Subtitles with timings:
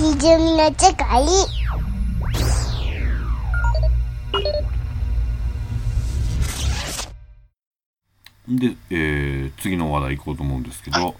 [0.00, 1.26] ひじゅみの世界
[8.48, 11.16] で、えー次の話題行こうと思うんですけど、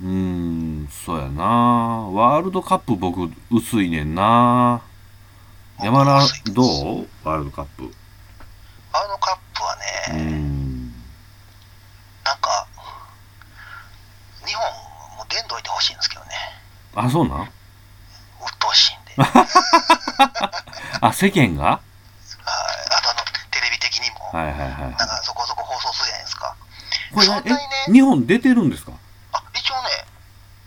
[0.00, 4.80] うーん、そうやなワールドカップ僕薄いねんな
[5.82, 6.20] 山田
[6.52, 7.08] どう？
[7.24, 7.82] ワールドカップ。
[8.92, 9.76] ワールドカップは
[10.14, 10.86] ね、ん。
[12.22, 12.64] なんか、
[14.46, 14.62] 日本
[15.18, 16.30] も殿堂いてほしいんですけどね。
[16.94, 17.50] あ、そうなん？
[21.00, 21.64] あ、世間が？
[21.64, 21.80] はい
[22.44, 26.56] あとあの、テレビ的にも、はいはいはいなんかそこそこ放送するじゃないですか。
[27.14, 28.92] これそんなにねえ、日本出てるんですか？
[29.32, 29.88] あ、一応ね、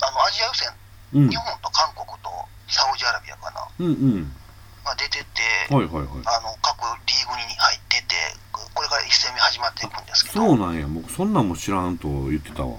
[0.01, 0.69] あの、アジア予選、
[1.13, 1.35] うん日。
[1.37, 2.29] 本と韓国と
[2.67, 4.35] サウジアラビアかな、うんうん。
[4.83, 6.05] が出てて、はいはいはい。
[6.25, 8.15] あの、各リーグに入ってて、
[8.51, 10.85] これから一戦目始まっていくんですけど、そうなんや。
[10.87, 12.77] 僕そんなんも知らんと言ってたわ。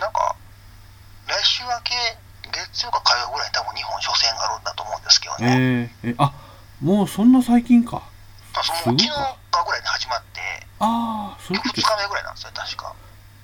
[0.00, 0.34] なんか、
[1.28, 1.94] 来週明け、
[2.50, 5.90] 月曜か火曜ぐらいに多分日本初戦があるんだと思うんですけどね。
[6.02, 6.32] えー、え、あ、
[6.80, 8.02] もうそんな最近か。
[8.54, 10.40] まあその昨日かかぐらいに始まって、
[10.78, 12.94] ああ、そういう2こと日目ぐらいなんですよ、確か。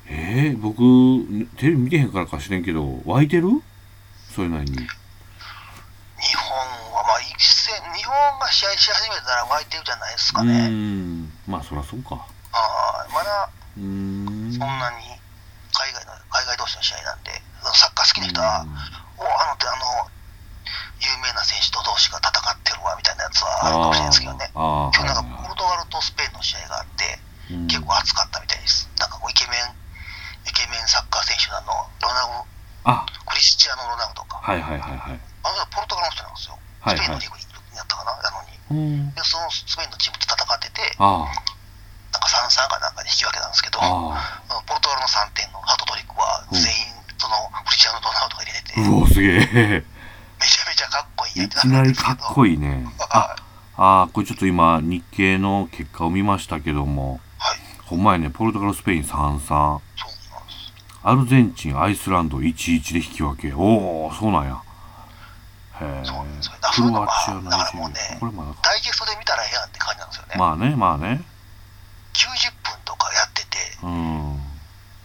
[0.09, 0.79] えー、僕、
[1.57, 3.63] テレビ見てへんからか知れんけど、湧いてる？
[4.35, 4.77] それなりに。
[4.79, 4.85] 日
[6.37, 6.57] 本
[6.95, 10.69] は、まあ、一戦、日本が試合し始めたら湧いてるじゃないですかね。
[10.69, 11.33] ん。
[11.47, 12.27] まあ、そらそうか。
[12.53, 14.53] あーまだうーん。
[14.53, 15.17] そんなに
[15.73, 17.31] 海外の海外同士の試合なんで、
[17.75, 18.65] サッカー好きな人は、
[19.19, 20.09] おあのってあの、
[21.01, 24.51] 有名な選手と同士が戦ってるわみたいなやつはあるかもしれないですけどね。
[24.57, 27.21] 今日なんかポルトガルとスペインの試合があって、
[27.69, 28.89] 結構熱かったみたいです。
[28.99, 29.71] なんかこうイケメン、
[30.49, 32.49] イケメンサッカー選手なの、ロナウ、
[32.85, 34.41] あ、クリスチアーノ・ロナウドか。
[34.43, 35.21] はいはいはいはい。
[35.45, 36.59] あのポルトガルの人なんですよ。
[36.87, 37.45] スペインのリーグに
[37.77, 38.57] やったかな、なのに。
[38.71, 38.75] う
[39.11, 39.15] ん。
[39.15, 48.89] で、そのスペインのチームと戦ってて、あなんか3-3かなんかで引き分けなんですけど、ポルトガルの3点のハートトリックはうん全員、そのクリスチアーノ・ロナウドが入れてて、あ。
[48.89, 49.43] うお、すげ
[49.83, 49.96] え。
[50.77, 52.53] めちゃかっこいいいきなりかっこいい。
[52.53, 52.85] いいね。
[53.09, 53.35] は
[53.77, 57.59] あ、あーこれちょっと今、日経の結果を見ましたけども、はい。
[57.87, 59.09] ほんまやね、ポルトガル、スペイン3-3。
[59.09, 59.81] そうなんです。
[61.03, 63.55] アルゼンチン、アイスランド1-1で引き分け。
[63.55, 64.61] おお、そうなんや。
[65.81, 66.03] へえ。
[66.75, 67.97] クロアチア、だナイジェからもうね。
[68.21, 68.59] これまだか。
[68.63, 70.35] ダイジェストで見たらええやんって感じなんですよね。
[70.37, 71.25] まあね、まあね。
[72.13, 74.41] 90分とかやってて、うん。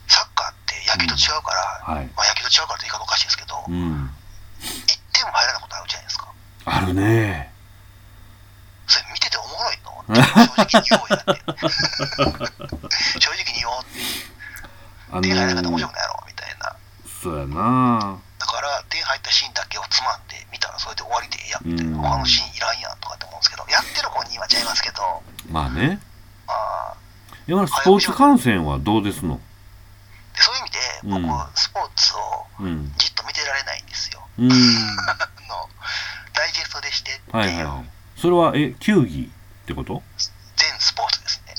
[0.08, 1.56] サッカーって野球と違うか
[1.88, 2.06] ら、はい。
[2.12, 4.12] まあ野球と違うからって言い方おかしいですけど、1うん。
[5.22, 6.34] 点も入らないことあるじゃないですか。
[6.66, 7.52] あるね。
[8.88, 9.92] それ見てておもろいの？
[10.02, 11.32] って正直に言おうやって。
[13.22, 14.00] 正直に言おうって。
[15.12, 16.24] あの点入らなかったら面白ーくないやろ？
[16.28, 16.76] みたいな。
[17.22, 18.18] そうやな。
[18.40, 21.92] だから、点入ったシーンだけをつまんで見たらそれで終わりでええやんみたいな。
[21.98, 26.00] うん他のシーンいらんやんとかって思うんですけど、やってる本人はちゃいますけど、まあね。
[26.48, 26.94] あ
[27.48, 29.40] 今のスポーツ観戦はどうですの？
[30.36, 32.94] そういう意味で、僕、うんスポーツをうん。
[32.98, 34.22] じっと見てられないんですよ。
[34.40, 34.52] うん。
[35.10, 35.16] あ
[35.50, 35.70] の、
[36.34, 37.90] ダイジェストでしてっていう、はいはいはい。
[38.18, 39.32] それは、え、球技
[39.64, 40.02] ってこと？
[40.58, 41.56] 全スポーツですね。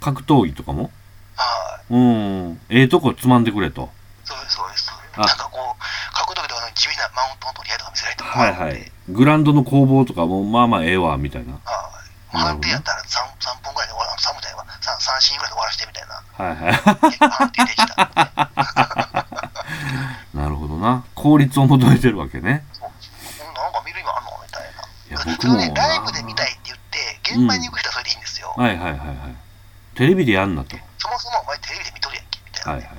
[0.00, 0.90] 格闘技とかも？
[1.36, 1.94] はい。
[1.94, 2.60] うん。
[2.68, 3.92] ええとこつまんでくれと。
[4.24, 4.90] そうです、そうです。
[5.16, 8.92] あなんかこう、格闘技とかの地味なマウントの取り合いとか見せられてもはいはい。
[9.08, 11.52] グラウンドの攻防とかも、まあまあええわ、みたいな。
[11.52, 11.64] はい。
[12.38, 16.14] 判定やったら 3, 3分ぐらいで終わら、3分じゃないわ、3, 3シーンぐらいで終わらせてみたいな。
[16.34, 17.10] はいはい。
[17.10, 17.94] 結構判定できた。
[20.34, 21.04] なるほどな。
[21.14, 22.64] 効率を求めてるわけね。
[22.80, 24.82] なんか見る意味あんのみたいな。
[25.08, 28.52] いや、普僕も通ね、ライブで見たいって言って、現場に行く人はそれでいいんですよ。
[28.56, 29.36] はいはいはいはい。
[29.94, 30.76] テレビでやんなと。
[30.98, 32.72] そもそもお前テレビで見とるやんけ、みたいな。
[32.72, 32.94] はいはい。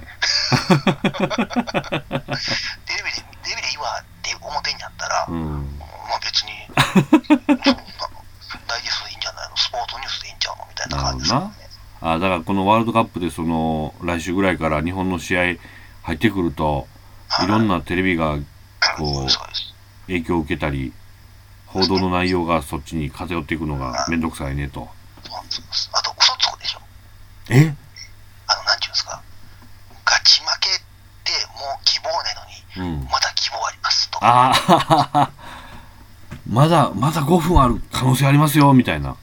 [2.86, 5.78] テレビで、テレビでいいわって表にあったら、うん。
[5.78, 5.86] ま
[6.16, 7.84] あ別に、そんなの
[8.68, 9.25] ダイジェストでいいんじゃないの
[9.56, 11.52] スポーツニュースでいいんちゃうのみたいな感じですよね。
[12.02, 15.56] あだからこのワールドカップでその、来週ぐらいから日本の試合
[16.04, 16.88] 入ってくると、
[17.44, 18.38] いろんなテレビが
[18.98, 19.28] こう
[20.08, 20.94] 影響を受けたり、
[21.66, 24.88] 報道の内容がそっちに偏っていくのがめんどくさいねと。
[25.92, 26.80] あと、嘘つくでしょ。
[27.50, 27.74] え？
[28.48, 29.22] あの、なんていうんですか。
[30.06, 30.74] ガチ負けっ
[31.24, 32.36] てもう希望ない
[32.78, 33.04] のに、うん。
[33.06, 34.52] まだ希望ありますとか。
[34.52, 34.54] あ
[35.14, 35.32] あ、
[36.48, 39.18] まだ、まだ5分ある可能性ありますよ、みたいな。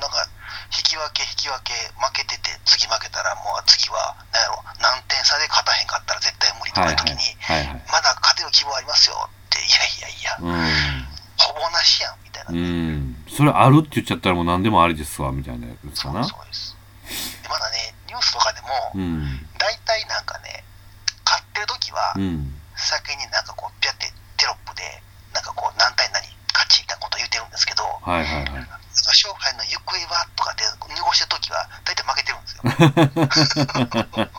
[0.00, 0.26] なんか、
[0.74, 7.36] 引き分け、引き分け、負けてて、次負けたら、もう次は、なんやろ、何点差で勝たへんかったら絶対無理とかいう時に、。
[7.90, 10.36] まだ勝てる希望ありますよって、いやいやいや、
[11.36, 12.50] ほぼなしやん、みたいな。
[12.50, 12.58] うん。
[12.58, 13.24] うん。
[13.28, 16.76] それあるって言っちゃったらもう何でもありですわ、みたいなやつかなそうです。
[17.48, 19.48] まだね、ニュースとかでも、うん。
[19.58, 20.64] 大体なんかね、
[21.24, 22.54] 勝ってる時はう、ん。
[22.76, 25.02] 先になんかこう、ピャってテロップで、
[25.32, 26.22] なんかこう、何対何、
[26.52, 28.68] 勝ちみたいなこと言ってるんですけど、はいはいはい。
[29.08, 30.64] 勝敗の行方はとかって
[30.94, 34.28] 濁してる時は、大体負けてるんですよ。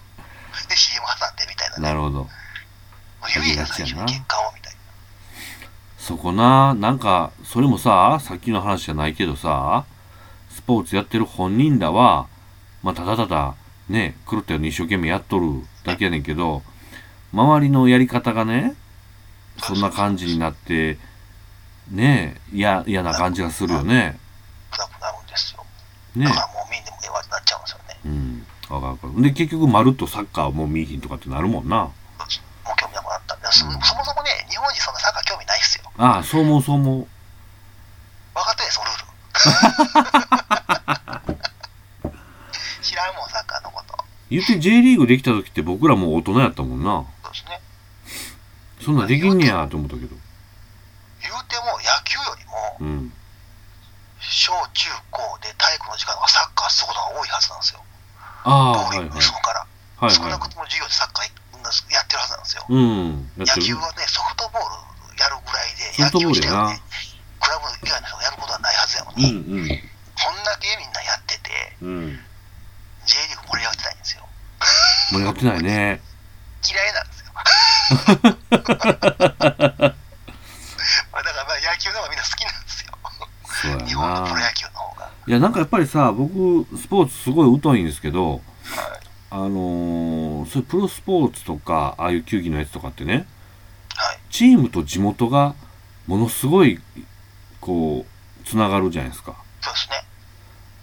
[0.69, 1.83] で、CM 挟んでみたいなね。
[1.83, 2.30] なるほど。
[3.27, 4.74] 言えや最初の結果をみたい
[5.98, 9.86] そこななんかそれもささっきの話じゃないけどさ
[10.50, 12.27] スポーツやってる本人らは
[12.81, 13.56] まあただただ
[13.89, 15.48] ね狂ったように一生懸命やっとる
[15.83, 16.63] だけやねんけど
[17.33, 18.75] 周りのやり方がね
[19.57, 20.98] そんな感じになって
[21.92, 24.18] ねえ嫌嫌な感じがするよね
[24.71, 25.66] 暗くなるんですよ。
[26.16, 28.00] ねだからもう見んでもええわってなっちゃうんですよね。
[28.06, 31.92] うんわかるわかるで結局まるっとサッカーもう見いひんとかってなるもんなも
[32.75, 35.92] う興味なくなったんで、そうんそもそもね、日本人そんなサッカー興味ないっすよ。
[35.98, 37.07] ああそう思うそう思う
[38.36, 39.10] 分かってるです、ルール。
[42.83, 43.98] 知らんもん、サッカーのこと。
[44.30, 47.60] 言って J リーグできた時って僕らもう大人やったもんなそうですね。
[48.86, 50.07] そんなんできんねやと思ったけど
[51.21, 53.13] 言うても野球よりも、うん
[54.30, 57.81] 小中高で体育の時間はサッカーすることが多いはずなんですよ。
[58.46, 59.66] ああボーリンはいはいグ済むから。
[60.00, 61.26] はい少なはくとも授業でサッカー
[61.92, 62.66] やってるはずなんですよ。
[62.70, 66.80] いうん野球はね、ソフトボールやるぐらいで、野球自体はね、
[67.42, 72.20] クラブ以外の人がやることはないはずやのうに、んうんこんだけみんなやってて、うん
[73.06, 74.28] J リーグ盛り上がってないんですよ。
[75.12, 76.02] 盛り上がってないね
[76.64, 77.31] 嫌いなんですよ。
[81.12, 82.69] まあだからまあ野球の方がみんな好きなんですよ。
[83.62, 85.12] そうや日本のプロな野球の方が。
[85.28, 88.42] いやなんかやっぱりさ僕スポーツすごい疎いんですけどはい。
[89.32, 93.28] あのー、そういうプロスポーツとかああいう球技のやつとかってね
[93.96, 94.20] はい。
[94.32, 95.54] チームと地元が
[96.08, 96.80] ものすごい
[97.62, 99.96] こうつながるじゃないですかそうですね。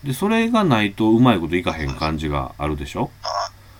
[0.04, 3.10] でそれがないとうまいこといかへん感じがあるでしょ？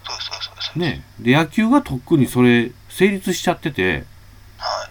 [0.05, 0.79] そうです、そうです、そうです。
[0.79, 4.05] ねで野球が特にそれ成立しちゃってて
[4.57, 4.89] は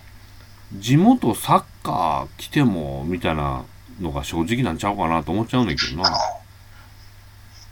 [0.74, 0.80] い。
[0.80, 3.66] 地元サッカー来てもみたいな
[4.00, 6.18] のが正直なんちゃうかなと思っちゃうねんけどあのな、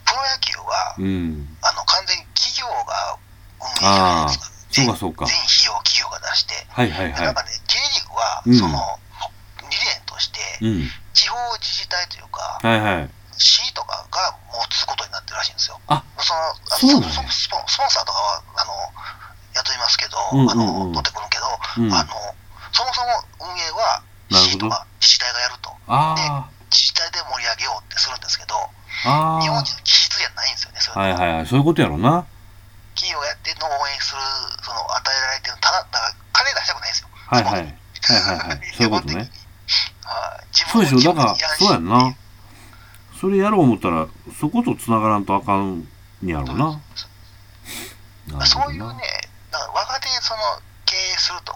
[0.05, 1.57] プロ野球は、うん。
[1.61, 3.17] あの、完全に企業が
[3.59, 4.53] 運営じゃないですか。
[4.73, 5.25] そうかそうか。
[5.25, 6.53] 全費用を企業が出して。
[6.69, 8.55] はいはいはでなんかね、J リーグは、うん。
[8.55, 8.99] その、
[9.69, 10.89] 理念として、いうん。
[11.13, 13.09] 地方自治体というか、はいはい。
[13.37, 15.79] 市とかが持つことになってるらしいんですよ。
[15.87, 17.09] あそのあそうなんや。
[17.09, 18.73] そそスポンサーとかはあの
[19.53, 20.51] 雇いますけど、うんうんうん。
[20.51, 21.45] あの取ってくるけど、
[21.77, 21.93] うん。
[21.93, 22.13] あの
[22.71, 23.09] そもそも
[23.41, 24.03] 運営は
[24.39, 28.55] 市とか自治体がやると、あ自治体で盛り上げようってするんですけど、
[29.03, 31.45] 日本人の気質じゃないんですよね、それあはいはいはい。
[31.45, 32.25] そういうことやろな。
[32.95, 34.21] 企業やってるのを応援する、
[34.61, 37.07] その与えられてる、ただ、だから金出したくないんですよ。
[37.13, 37.53] はいはい。
[37.53, 38.61] はいはいはい。
[38.77, 39.15] そういうことね。
[39.15, 39.29] はい
[40.53, 41.13] 自そう分でしょ。
[41.13, 42.15] だからそうやんな。
[43.19, 44.05] それやろう思ったら
[44.39, 45.87] そことつながらんとあかん
[46.21, 46.79] にやろうななるほ
[48.27, 48.45] どな。
[48.45, 50.39] そういうね、だから若手その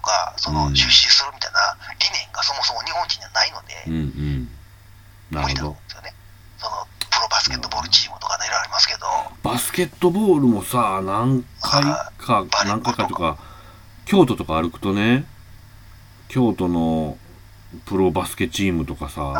[0.07, 0.73] か、そのうん。
[0.73, 5.35] 出資するみたいな理念がそもそも日本人にはないので、うんうん。
[5.35, 5.75] な無理るほど。
[5.75, 6.13] だと思うんですよね。
[6.57, 9.05] そのプロバスケットボールチームとかね、いろいろありますけど、
[9.43, 13.37] バスケットボールもさ何回か何回かとか
[14.05, 15.25] 京都とか歩くとね
[16.27, 17.17] 京都の
[17.85, 19.33] プロバスケチームとかさあ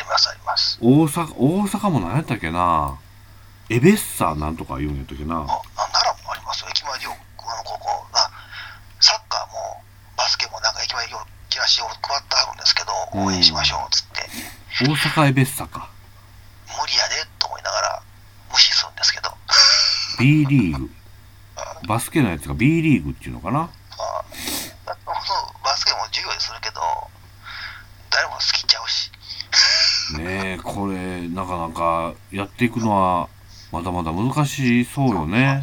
[0.00, 0.78] ります、あります。
[0.82, 2.98] 大阪大阪も何やったっけな
[3.68, 8.30] エベッサなんとか言うんやったっけなあ奈良もありますよ、駅前でよあの高校あ、
[9.00, 9.82] サッカーも
[10.16, 10.94] バスケもなんか駅
[11.66, 14.22] 前でよチラシを配ってあるんですけど、応援しましょうっつって、
[14.86, 15.90] 大阪エベッサか。
[16.68, 18.02] 無理やでと思いながら
[18.52, 19.30] 無視するんですけど、
[20.18, 20.90] B リーグ。
[21.88, 23.68] バスケのやつが B リーグっていうのかな？
[25.64, 26.80] バスケも授業でするけど、
[28.10, 29.10] 誰も好きちゃうし、
[30.18, 33.28] ねえこれなかなかやっていくのは
[33.72, 35.62] まだまだ難しそうよね。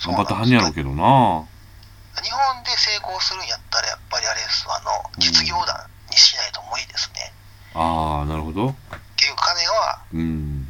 [0.00, 1.44] 頑張ってはんねやろうけどな。
[2.22, 3.57] 日本で成功するんや
[5.18, 5.76] 実業団
[6.10, 7.32] にしないと無理ですね。
[7.74, 8.74] ああなるほど。
[9.16, 10.68] 結局、金はうん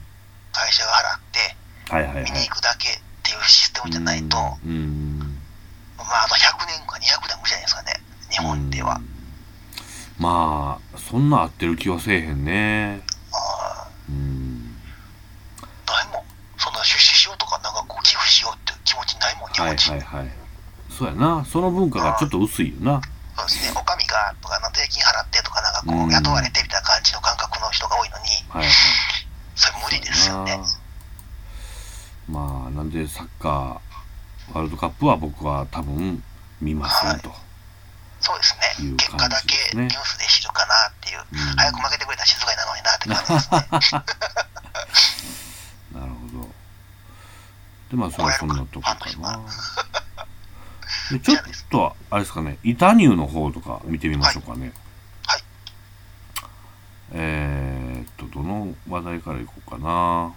[0.53, 1.57] 会社が払って、
[2.25, 5.39] 見に行くだけっていうシステムじゃないと、うんうん
[5.97, 7.93] まあ、あと100年か200年もじゃないですかね、
[8.31, 8.97] 日本では。
[8.97, 10.23] うん。
[10.23, 13.03] まあそんな合ってる気はせえへんね。
[13.33, 14.77] あうん。
[15.87, 16.25] あないもん、
[16.57, 19.77] そんな出資しようとか、なんかこう寄付しようっていう気持ちないもん、日はい。
[19.77, 20.31] はいはい。
[20.91, 21.45] そうやな。
[21.45, 23.01] その文化がちょっと薄いよな
[25.89, 28.63] こう雇われてみたいな感じの感覚の人が多いのに、はい。
[28.63, 28.73] はい
[29.59, 30.61] それ無理ですよね。
[32.29, 36.23] まあなんでサッカーワールドカップは僕は多分
[36.61, 37.33] 見ませんと、
[38.21, 41.39] そうですいうね、結果だけニュースで知るかなっていう、うん。
[41.57, 44.03] 早く負けてくれたら静かになるのになって感じですね。
[46.01, 46.49] なるほど。
[47.91, 49.41] でまあそれはそんなとこかな。
[51.11, 52.59] でちょっとあれですかね。
[52.63, 54.73] イタニューの方とか見てみましょうかね。
[55.27, 55.43] はい
[57.13, 60.35] えー、っとどの話題からいこうかな。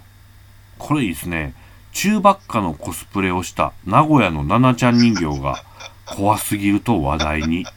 [0.77, 1.53] これいいですね。
[1.93, 5.63] 中ばっかのコスプレをした名古屋のナナちゃん人形が
[6.05, 7.65] 怖すぎると話題に。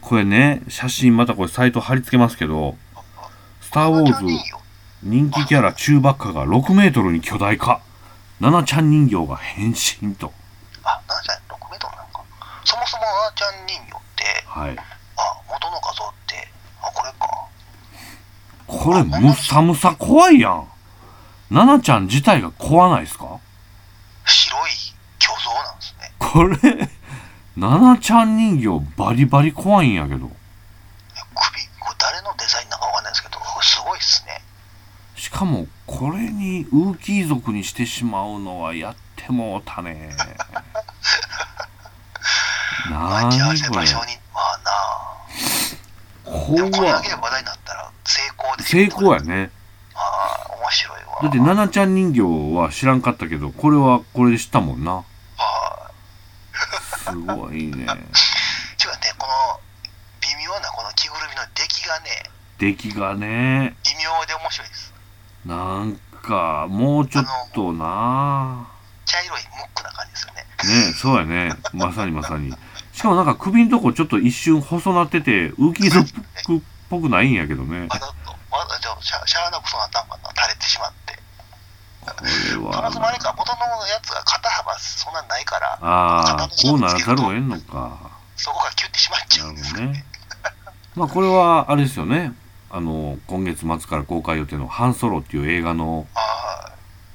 [0.00, 2.76] これね写真またこれサイト貼り付けますけど
[3.62, 4.24] 「スター・ウォーズ」
[5.02, 7.80] 人気キャラチューバッカが6メートルに巨大化。
[8.38, 10.32] ナナちゃん人形が変身と。
[10.82, 12.24] あ、7ちゃん6メートルなんか。
[12.64, 14.84] そもそも7ちゃん人形って、はいあ、
[15.48, 16.48] 元の画像って、
[16.82, 17.46] あ、これか。
[18.70, 20.68] これむさむさ怖いやん。
[21.50, 23.40] ナナちゃん自体が怖ないですか？
[24.24, 24.70] 白い
[25.18, 26.12] 巨像なんですね。
[26.18, 26.88] これ
[27.56, 30.18] ナナちゃん人形バリバリ怖いんやけど。
[30.18, 30.30] え首、
[31.80, 34.40] これ誰のデザインなんかわかんないですけど、これすごいっすね。
[35.16, 40.10] しかもこれにウーキー族にしてしまうのはやってもうたね。
[42.88, 43.86] なにこれ。
[44.32, 44.70] まあな
[46.24, 46.70] 怖っ
[48.60, 49.26] 成功やね。
[49.26, 49.50] ね
[49.94, 50.00] あ
[50.50, 51.18] あ、面白いわ。
[51.22, 55.04] だってナナちゃん人形は知らんかったけどこれはこれで知ったもんな。
[55.38, 55.90] あ
[57.10, 57.70] すごいね。
[57.70, 57.96] ー違うね、
[59.18, 59.60] この
[60.20, 62.06] 微妙なこの着ぐるみの出来がね、
[62.58, 63.76] 出来がね。
[63.84, 64.94] 微妙で面白いです。
[65.44, 67.24] なんかもうちょっ
[67.54, 68.68] とな。
[69.04, 70.86] 茶色いムックな感じですよね。
[70.86, 71.54] ねそうやね。
[71.72, 72.52] まさにまさに。
[72.92, 77.88] しかもなんか首のとこちょっと一瞬細なっててウーキー族っぽくないんやけどね
[78.50, 81.18] わざと、しゃしゃあなくそうなったんかな、垂れてしまって。
[82.52, 82.90] そもは。
[82.92, 88.10] そもあれか、元のやつが肩幅そんなないから、ああこうならざるを得んのか。
[88.36, 89.86] そこがキュッてしまっちゃうんですよね。
[89.92, 90.04] ね。
[90.96, 92.32] まあこれはあれですよね。
[92.70, 96.72] あの今月末から公開予定の「ハンソロ」っていう映画のあ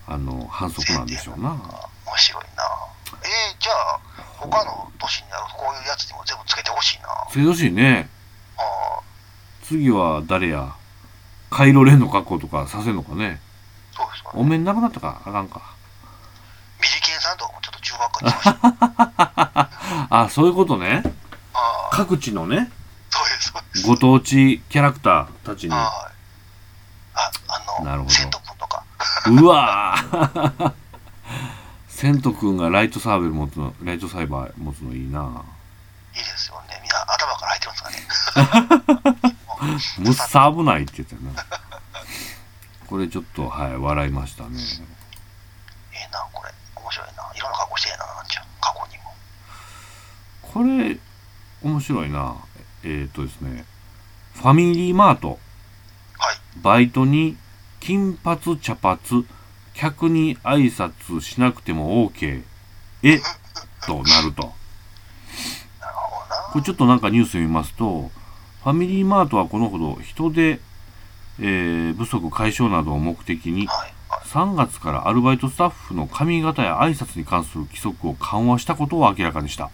[0.07, 1.49] あの反則なんでしょうな。
[1.49, 1.53] あ、
[2.05, 2.63] 面白いな。
[3.23, 3.99] えー、じゃあ、
[4.37, 7.07] 他の都市にあるこういうやつにも全部つけてほしいな。
[7.09, 8.09] あつけてほしいね。
[8.57, 8.99] あ、
[9.63, 10.75] 次は誰や？
[11.55, 13.39] カイロレンの格好とかさせんのかね
[13.95, 14.41] そうですよね。
[14.41, 15.73] お面なくなったかあかんか
[16.81, 20.17] ミリケンさんとかもちょっと中ばっかりしま。
[20.25, 21.01] あそういうことね
[21.91, 22.69] 各地のね
[23.09, 23.87] そうです、そうです。
[23.87, 25.81] ご当地キャラクターたちにはい。
[27.13, 28.83] あ、あの、なるほどセント君とか。
[29.27, 30.73] うわー
[31.87, 35.21] セント君がライトサーベル持つのライトサイバー持つのいいな
[36.13, 36.77] いいですよね。
[36.83, 38.64] みんな頭から入ってますかね。
[39.99, 41.43] むっさ危ないって言ってたよな
[42.87, 44.57] これちょっとはい笑いましたね
[45.93, 46.51] ええな、これ。
[46.75, 47.13] 面白いな。
[47.35, 48.45] いろんな格好してえな、なんちゃう。
[48.61, 49.13] 過去にも。
[50.41, 50.99] これ
[51.63, 52.35] 面白いな
[52.83, 53.65] えっ、とですね
[54.35, 55.39] ファミリーマートはい。
[56.61, 57.37] バイトに
[57.79, 58.99] 金髪茶髪
[59.73, 62.43] 客に挨拶しなくても OK
[63.03, 63.19] え
[63.85, 64.53] となると
[65.81, 66.41] なるほどな。
[66.53, 68.11] これちょっとなんかニュース見ますと
[68.65, 70.59] ファミリーマートはこのほど人手、
[71.39, 73.93] えー不足解消などを目的にはい。
[74.09, 74.21] はい。
[74.25, 79.69] 3月からアルバイトスタッフの髪型や挨拶に関する規則を緩和したことを明らかにした、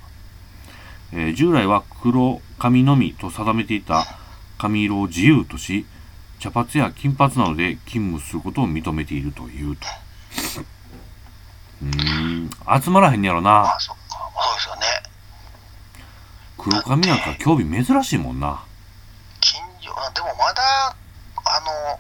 [1.14, 4.04] えー従来は黒髪のみと定めていた
[4.58, 5.86] 髪色を自由とし
[6.40, 9.88] 茶髪や金髪などで勤務することを認めているというと
[11.82, 14.02] うーん集まらへんやろなあ、そっか。
[14.36, 14.82] そうですよね。
[16.58, 18.66] 黒髪なんか興味珍しいもんな
[19.92, 20.96] 近所、あでもまだ、
[21.36, 22.00] あの、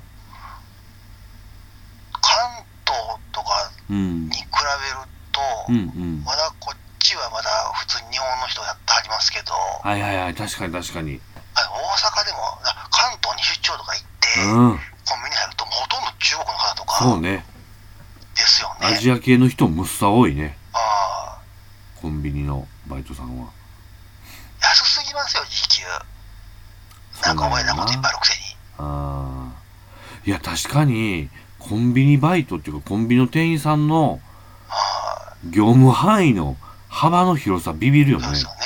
[2.21, 4.29] 関東とかうん。
[4.29, 6.23] に比べると、うんうん。
[6.23, 10.35] まだこっちはまだ普通に日本の人やってはりますけど、はいはいはい。
[10.35, 11.19] 確かに確かに。
[11.55, 14.79] あ大阪でもな関東に出張とか行って、うん。
[15.03, 17.45] コンビニ入るともうほとんど中国の方とかそうね。
[18.35, 18.87] ですよね。
[18.87, 20.57] アジア系の人むっさ多いね。
[20.73, 21.41] ああ。
[22.01, 23.49] コンビニのバイトさんは。
[24.61, 25.83] 安すぎますよ、時給。
[27.23, 28.41] なんかお前なこといっぱいあるくせに。
[28.79, 34.19] あーいや確かにコンビニバイトっていうかコンビニの店員さんの
[34.69, 36.57] あ業務範囲の
[36.89, 38.57] 幅の広さビビるよねあそうですよね。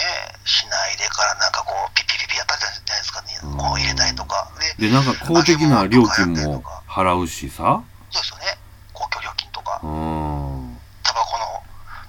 [0.45, 3.27] しないでからなんかこう、ピッピッピッピやったじゃないですかね。
[3.43, 4.51] うんこう入れたりとか。
[4.77, 7.81] で、でなんか公的な料金も払うしさ
[8.11, 8.43] そうですよね。
[8.93, 9.87] 公共料金とかう。
[9.87, 11.45] んタバコの、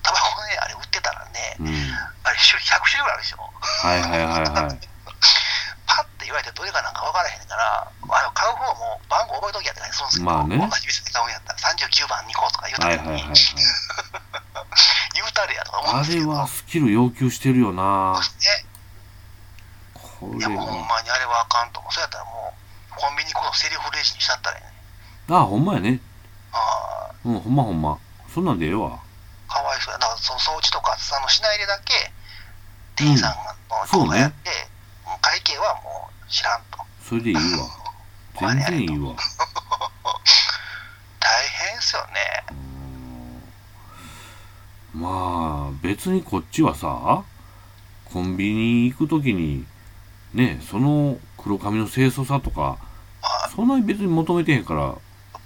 [0.02, 1.70] タバコね、あれ売ってたらね、うんあ
[2.30, 3.38] れ種類100種類ぐらいあるでしょ。
[3.38, 4.78] はいはいはいはい
[6.26, 10.58] 言われてどれかなんか分からへんから、あの買う方も番号覚えときやってたりするんですけど、まあね。
[10.58, 13.34] 同じ店で買うんやったら39番2個とか言うたら、はいはいはいはい。
[15.14, 18.18] 言うたれやとか思うんあですけど、れはスキル要求してるよな。
[18.20, 18.66] ね。
[19.94, 21.92] これいやもうほんはまにあれはあかんと思う。
[21.94, 22.54] そうやったらも
[22.90, 25.36] う、コンビニこのセリフレジにしちゃったらええね。
[25.38, 26.00] あほんまやね。
[26.52, 27.98] ああ、うんほんまほんま。
[28.34, 28.98] そんなんでええわ。
[29.48, 29.98] かわいそうや。
[29.98, 32.12] だからその掃除とか、あのしないでだけ、
[32.96, 34.50] 店員さんのそうねやって、
[35.04, 36.78] もう会計はもう知らんと。
[37.02, 37.42] それでいいわ。
[38.40, 39.14] 全然いいわ。
[41.20, 42.44] 大変ですよね。
[44.94, 47.22] まあ別にこっちはさ
[48.06, 49.66] コンビニ行く時に
[50.32, 52.78] ねその黒髪の清楚さとかは
[53.48, 53.54] い。
[53.54, 54.94] そんなに別に求めてへんから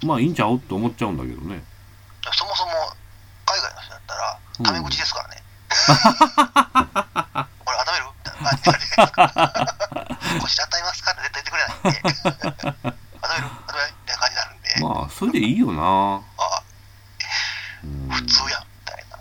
[0.03, 1.65] まあいいんちゃうって思っちゃうんだけどね。
[2.33, 2.73] そもそも
[3.47, 4.65] 海外の人だったらうん。
[4.67, 5.43] タメ口ですからね、
[7.65, 8.05] これ温める？
[8.21, 9.35] みたいな感じ
[10.35, 15.83] で腰温めますかって絶対言ってくれないんで みたいな感じになるんで、まあそれでいいよな。
[16.39, 16.63] あ
[17.85, 18.09] うん。
[18.09, 19.19] 普通やんみたいな。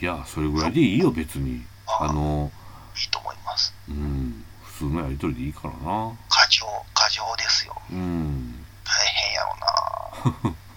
[0.00, 1.66] いやそれぐらいでいいよ別に。
[1.86, 2.50] ああの
[2.96, 3.74] いいと思います。
[3.88, 4.44] うん。
[4.62, 6.12] 普通のやりとりでいいからな。
[6.28, 7.80] 過剰過剰ですよ。
[7.90, 8.66] うん。
[8.84, 9.56] 大変やろ
[10.52, 10.56] な。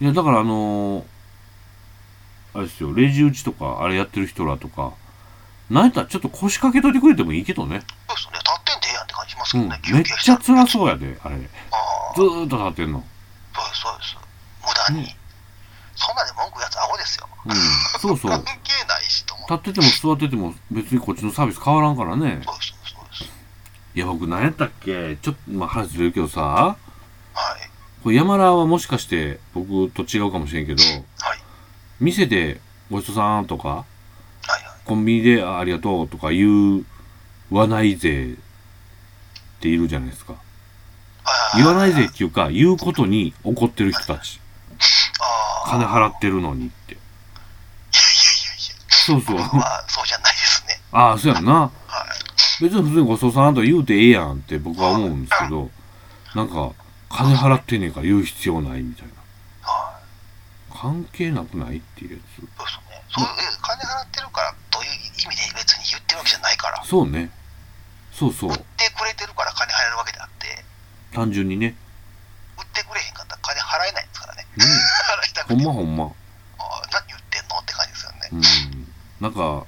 [0.00, 1.06] いやだからあの
[2.54, 4.92] あれですよレジ打ちとかあれやってる人らとか
[5.70, 7.82] なんやったらちょっと腰掛けといてくれてもいいけどね。
[8.08, 8.38] そうですね。
[8.38, 9.68] 立ってんでええやんって感じしますうん。
[9.68, 11.36] けどね、めっちゃ辛うそうやであれ。
[11.38, 13.04] ずああーっと立ってんの。
[13.54, 14.16] そうですそうです。
[14.62, 15.16] 無駄に、ね。
[15.96, 17.28] そんなで文句やつアホですよ。
[17.46, 17.54] うん。
[18.00, 18.30] そうそう。
[18.30, 22.42] 関係ないしと思って立ってても座ってても別にこっちのサービス変わらんからね。
[22.44, 23.32] そうですそうです。
[23.94, 25.16] いや僕何やったっけ？
[25.16, 26.40] ちょっとまあ話ずれるけどさ。
[26.40, 27.70] はい。
[28.04, 30.82] これ山田はもしかして僕と違うかもしれんけど。
[30.84, 31.02] はい。
[31.98, 33.84] 店でごちそうさんとか
[34.86, 36.84] コンビニであありがとうとか言
[37.50, 38.36] わないぜっ
[39.60, 40.34] ているじゃないですか。
[40.34, 40.38] は
[41.58, 44.40] い言わないぜっていうか言うことに怒ってる人たち。
[45.20, 46.94] ああ金払ってるのにって。
[46.94, 47.02] いやい
[48.88, 49.52] そうそうやいやいや。
[49.52, 50.06] 僕はそう。
[50.06, 50.80] じゃないですね。
[50.92, 51.52] ああそうやんな。
[51.52, 51.70] は
[52.60, 52.62] い。
[52.62, 55.70] 別に普通にごちそうさんとか言うてええやんって僕は思うんですけど
[56.34, 56.72] なんか
[57.08, 59.12] 金払ってんねんから言う必要ないみたいな。
[59.62, 60.78] はい。
[60.78, 63.02] 関係なくないっていうやそうですね。
[63.08, 63.28] そうえ
[63.62, 64.06] 金払っ
[64.86, 66.82] いう意味で別に言ってるわけじゃないから。
[66.84, 67.30] つそうね。
[68.12, 68.50] そうそう。
[68.50, 68.64] 売って
[68.96, 70.64] くれてるから金払えるわけであって。
[71.12, 71.74] 単純にね。
[72.58, 74.46] 売ってくれへんかったら金払えないんですからね。
[74.56, 75.54] ね払いたくて。
[75.54, 76.04] ほんまほんま。
[76.04, 78.18] あ何言ってんのって感じですよね。
[78.32, 78.88] うん。
[79.20, 79.66] なんか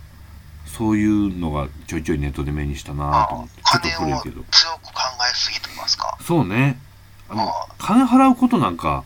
[0.66, 3.62] そういうのがちょいちょいネットで目にしたなと思って。
[3.62, 4.44] ちょっと古いけど。
[4.50, 6.16] 強く考えすぎと言いますか？
[6.22, 6.78] そうね。
[7.30, 9.04] あのあ金払うことなんか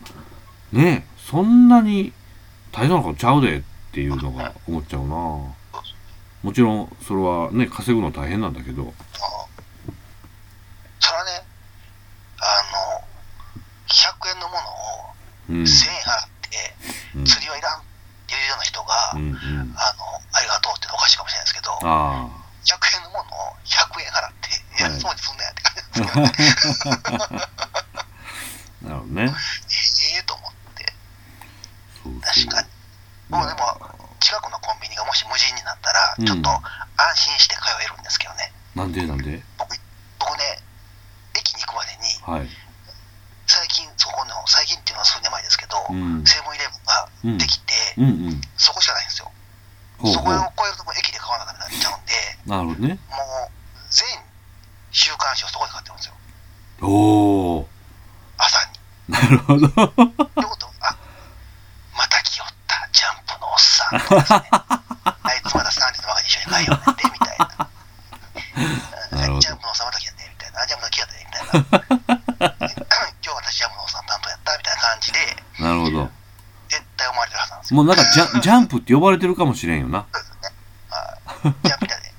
[0.71, 2.13] ねそんなに
[2.71, 3.61] 大変なことちゃうでっ
[3.91, 5.15] ていうのが思っちゃうな
[6.43, 8.93] もちろんそれはね稼ぐの大変なんだけど。
[9.15, 9.47] あ
[10.99, 11.31] それはね
[12.39, 12.45] あ
[12.99, 13.07] の
[13.87, 14.63] 100円のものを
[15.49, 15.63] うん。
[15.63, 16.75] 1000円払って
[17.15, 17.25] うん。
[17.25, 17.83] 釣りはいらんっ
[18.27, 19.35] ていうような人が、うんうん。
[19.75, 20.03] あの
[20.33, 22.27] ありがとうっておかしいかもしれないですけどあ
[22.65, 24.91] 100円のものを100円払ってはい。
[24.91, 27.43] 偉そうにすんなやって感じですけど、ね、
[28.83, 30.93] あなるほどねええと思って
[32.03, 33.79] そう確かにそうもうでも
[34.19, 39.75] 近くのコンビニがもし無人になったらうんちょっと安心して通えるんですけどね、なんでなんで僕
[40.19, 40.59] 僕ね
[41.35, 42.49] 駅に行くまでにはい
[43.47, 46.67] 最近そこの最近っていうのは数年前ですけど、うんセブンイレ
[47.21, 49.31] ブンができて、うんうんそこしかないんですよ
[49.99, 52.13] ほうほうそこを超えるともう駅で買わなきゃなっちゃうんで
[52.45, 53.51] なるほどねもう
[53.89, 54.07] 全
[54.91, 56.13] 週刊誌をそこで買ってるんですよ
[56.81, 57.67] おお
[58.37, 59.67] 朝になるほど。
[59.67, 59.85] ってこ
[60.57, 60.65] と？
[60.67, 60.95] はあ
[61.97, 62.87] また来よった。
[62.91, 63.99] ジャンプのおっさん。
[63.99, 64.41] とかですね
[65.23, 67.47] あいつまだ3時の中で一緒に帰ようねんでみたいな。
[69.11, 69.41] なるほど。
[69.41, 70.61] ジャンプのおっさんまた来たねみたいな。
[70.61, 71.59] あジャンプの来やねみたいな。
[73.23, 75.19] 今日私ジャンプのおっさん担当やったみたいな感じで。
[75.59, 76.11] なるほど。
[76.69, 77.75] 絶対思われてるはずなんですよ。
[77.77, 80.05] もうなんかジャジャンプって呼ばれてるかもしれんよな。
[80.11, 80.49] そうですね。
[80.89, 81.17] は
[81.49, 82.13] いジャンプだね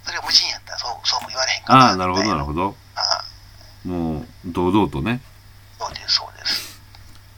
[0.04, 0.72] それが無人やった。
[0.72, 2.76] らそうそうも言われへんかなああなるほどなるほど。
[3.84, 5.20] どもう堂々とね。
[5.78, 6.80] そうですそうです。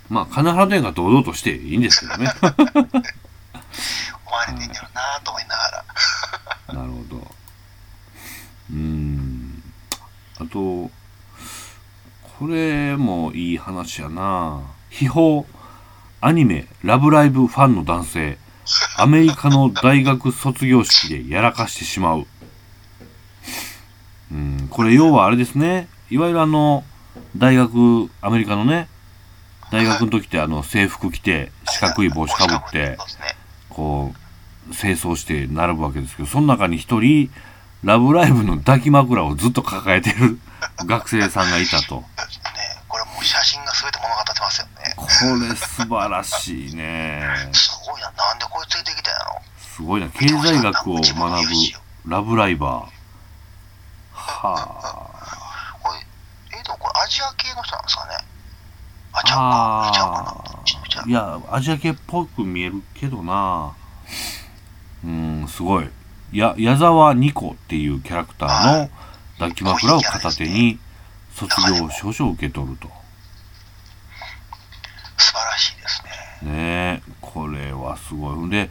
[0.09, 2.31] まあ金払ってんが堂々としていいんですけどね。
[2.41, 5.85] 思われてんやろなと思いなが
[6.69, 6.75] ら。
[6.75, 7.17] なるほど。
[8.71, 9.63] うーん。
[10.39, 10.91] あと
[12.43, 15.45] これもいい話やな秘宝
[16.21, 18.37] アニメ「ラブライブ!」ファンの男性
[18.97, 22.27] アメリカの大学卒業式でやらかしてしまう
[24.33, 26.83] うんこれ要はあれですねいわゆるあの
[27.37, 28.89] 大学アメリカのね
[29.71, 32.99] 大学の時ってあの制服着て四角い帽子かぶって
[33.71, 34.13] こ
[34.69, 37.31] う清掃して並ぶわけですけどその中に一人
[37.85, 40.41] 「ラブライブ!」の抱き枕をずっと抱えてる
[40.87, 42.05] 学生さんがいたと
[43.23, 44.95] 写真が全て物語ってますよね。
[44.97, 45.07] こ
[45.49, 47.23] れ素晴らしいね。
[47.53, 48.11] すごいな。
[48.13, 49.41] なんでこいつ連れてきたんやろ。
[49.59, 50.09] すごいな。
[50.09, 52.93] 経済学を学ぶラブライバー。
[54.13, 55.11] は
[55.83, 58.17] これえでもこれアジア系の人なんですかね。
[59.13, 59.89] あちゃうか。
[59.89, 61.09] あちゃうかな。
[61.09, 63.75] いやアジア系っぽく見えるけどな。
[65.05, 65.89] うんすごい。
[66.33, 68.91] や矢沢ニコっていうキャラクターの
[69.39, 70.79] 抱き枕を片手に
[71.35, 72.89] 卒業証書を受け取ると
[75.19, 76.03] 素晴らしいです
[76.43, 76.53] ね。
[76.53, 78.71] ねえこれはすごいほんで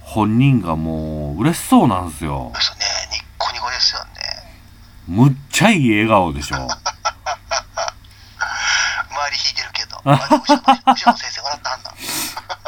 [0.00, 2.78] 本人がもう嬉しそうなんですよですね。
[3.12, 4.10] ニッコニコですよね。
[5.06, 6.68] むっちゃいい笑顔でしょ周り
[9.44, 9.96] 引いてるけど。
[10.04, 10.18] 後ろ
[11.16, 11.90] 先生笑ったはんな。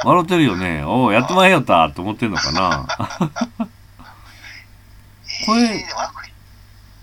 [0.05, 2.87] 笑ってるよねおおやってまいよったって思ってんのかな
[5.45, 5.85] これ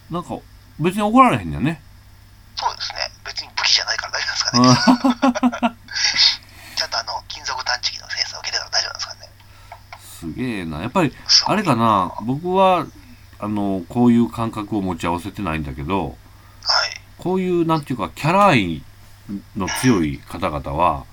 [0.10, 0.38] なんか
[0.80, 1.82] 別に怒られへんやね
[2.56, 3.00] そうですね。
[3.26, 5.76] 別に武器じゃないから大丈夫ですかね。
[6.76, 9.30] ちゃんとあの、金属探知機のセンサーを受けてたら大丈夫なんですかね。
[10.00, 11.12] すげえなやっぱり
[11.46, 12.86] あれかな僕は
[13.40, 16.16] あのこういう感覚を持ち合わせてないんだけどはい。
[17.18, 18.84] こういうなんていうかキャラ愛
[19.56, 21.06] の強い方々はは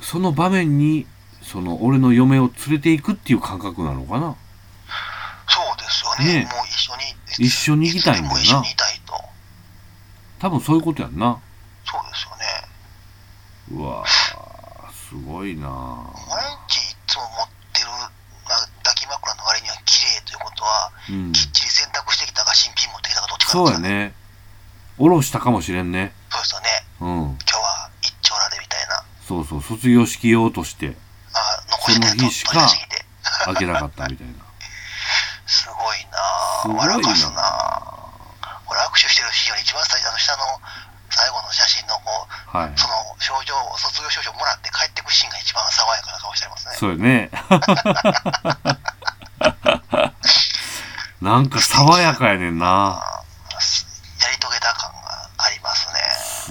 [0.00, 0.02] い。
[0.02, 1.06] その場面に
[1.42, 4.36] その俺の嫁を連れていくっていう感覚なのかな
[5.48, 6.40] そうですよね。
[6.40, 7.02] ねもう一緒に。
[7.46, 9.14] 一緒に行きたいんだよな一緒にいたいと。
[10.38, 11.38] 多分そういうことやんな
[11.84, 13.82] そうですよね。
[13.82, 14.36] うわー
[15.08, 24.14] すごいな毎日いつも持ってる、まあ、抱き枕の割には綺麗ということは、うんきっちり洗濯してきたか新品持ってきたかどっちかそうやね
[24.98, 26.66] おろしたかもしれんねそうですよね。
[27.00, 29.02] うん今日は一丁羅でみたいな。
[29.22, 30.96] そうそう卒業式用として
[31.32, 32.66] あ残しその日しか。
[33.44, 34.32] 開けなかったみたいな
[35.46, 36.18] すごいな
[36.62, 36.98] すごいなぁ。
[36.98, 37.96] 笑かすなぁ。
[38.66, 40.42] 俺握手してるシーンより一番最初の下の
[41.10, 46.74] 最後の写真のこう、はいその症状を、卒業証書をもらって帰ってくシーンが一番爽やかな顔してますね。
[46.74, 47.30] そうやね
[51.20, 52.66] なんか爽やかやねんな。
[52.66, 56.00] やり遂げた感がありますね。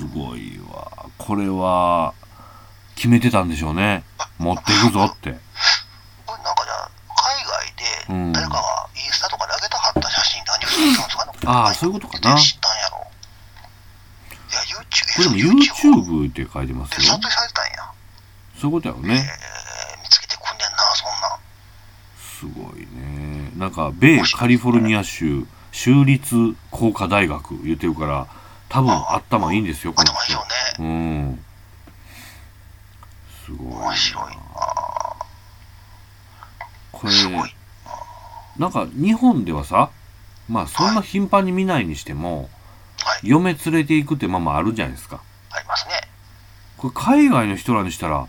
[0.10, 0.91] すごいわ。
[1.17, 2.13] これは
[2.95, 4.04] 決めてたんでしょうね。
[4.38, 5.32] 持っていくぞって。
[6.25, 6.89] これなんかじゃあ、
[8.10, 8.34] 海うん。
[8.34, 11.32] 外で誰かがインスタとかで上げたはった写真何をするんですかね。
[11.45, 12.36] ああそういうことかな。
[12.38, 13.08] 知ったんやろ。
[14.49, 17.71] いや、YouTube、これでも YouTube って書いてますで、撮よ影されてたんや。
[18.60, 21.39] そういうことやろえねー、見つけてくんねんな、そんなん。
[22.19, 26.36] すごいねなんか米カリフォルニア州州立
[26.72, 28.28] 工科大学言ってるから
[28.70, 30.39] 多分頭いいんですよこの頭いいよ
[30.76, 30.89] 人ね。
[30.89, 30.91] う
[31.34, 31.39] ん。
[33.46, 33.80] すごいな。
[33.86, 34.32] 面白いな。
[36.91, 37.56] これすごい。
[38.58, 39.89] なんか日本ではさ
[40.50, 42.50] まあそんな頻繁に見ないにしても
[43.04, 45.22] はい、嫁連れて行くってまあまああるじゃないですか。
[45.52, 45.94] ありますね。
[46.78, 48.28] これ海外の人らにしたら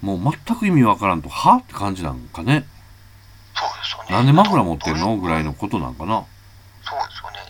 [0.00, 1.56] もう全く意味わからんとは？
[1.56, 2.64] って感じなんかね
[3.56, 4.12] そうですよね。
[4.12, 5.16] なんで枕持ってんの？
[5.16, 6.24] どぐらいのことなんかな。
[6.84, 7.40] そうですよね。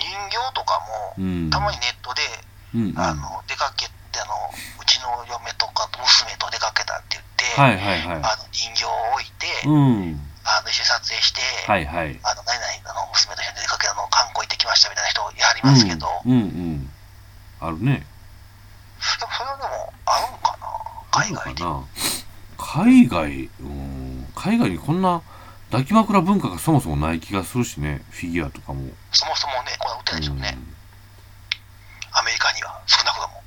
[0.00, 0.80] 人形とか
[1.16, 1.50] も、うん。
[1.50, 2.22] たまにネットで、
[2.74, 2.98] うんうん。
[2.98, 4.32] あの、出かけて、あの、
[4.80, 10.20] うちの嫁とか娘と出かけたって言って、はいはいはあの、人形を置いて、いうん。
[10.42, 12.18] あの、一緒に撮影して、はいはい。
[12.24, 16.44] あの、何々、あの、娘と一緒に出かけたの、観光行ってきましたみたいな人やりますけど、うん、うんう
[16.80, 16.90] ん。
[17.60, 18.06] あるね。
[19.20, 20.66] でもそれはでも、あるんかな？
[21.10, 21.64] 海外で。
[22.56, 24.32] 海外うん。
[24.34, 25.22] 海外にこんな
[25.70, 30.54] 抱き枕文化がそもそもない気がするしねフィギュアとかもそもそもね、これは売ってないでしょうね。
[30.56, 30.80] うん
[32.12, 33.42] アメリカには、少なくとも。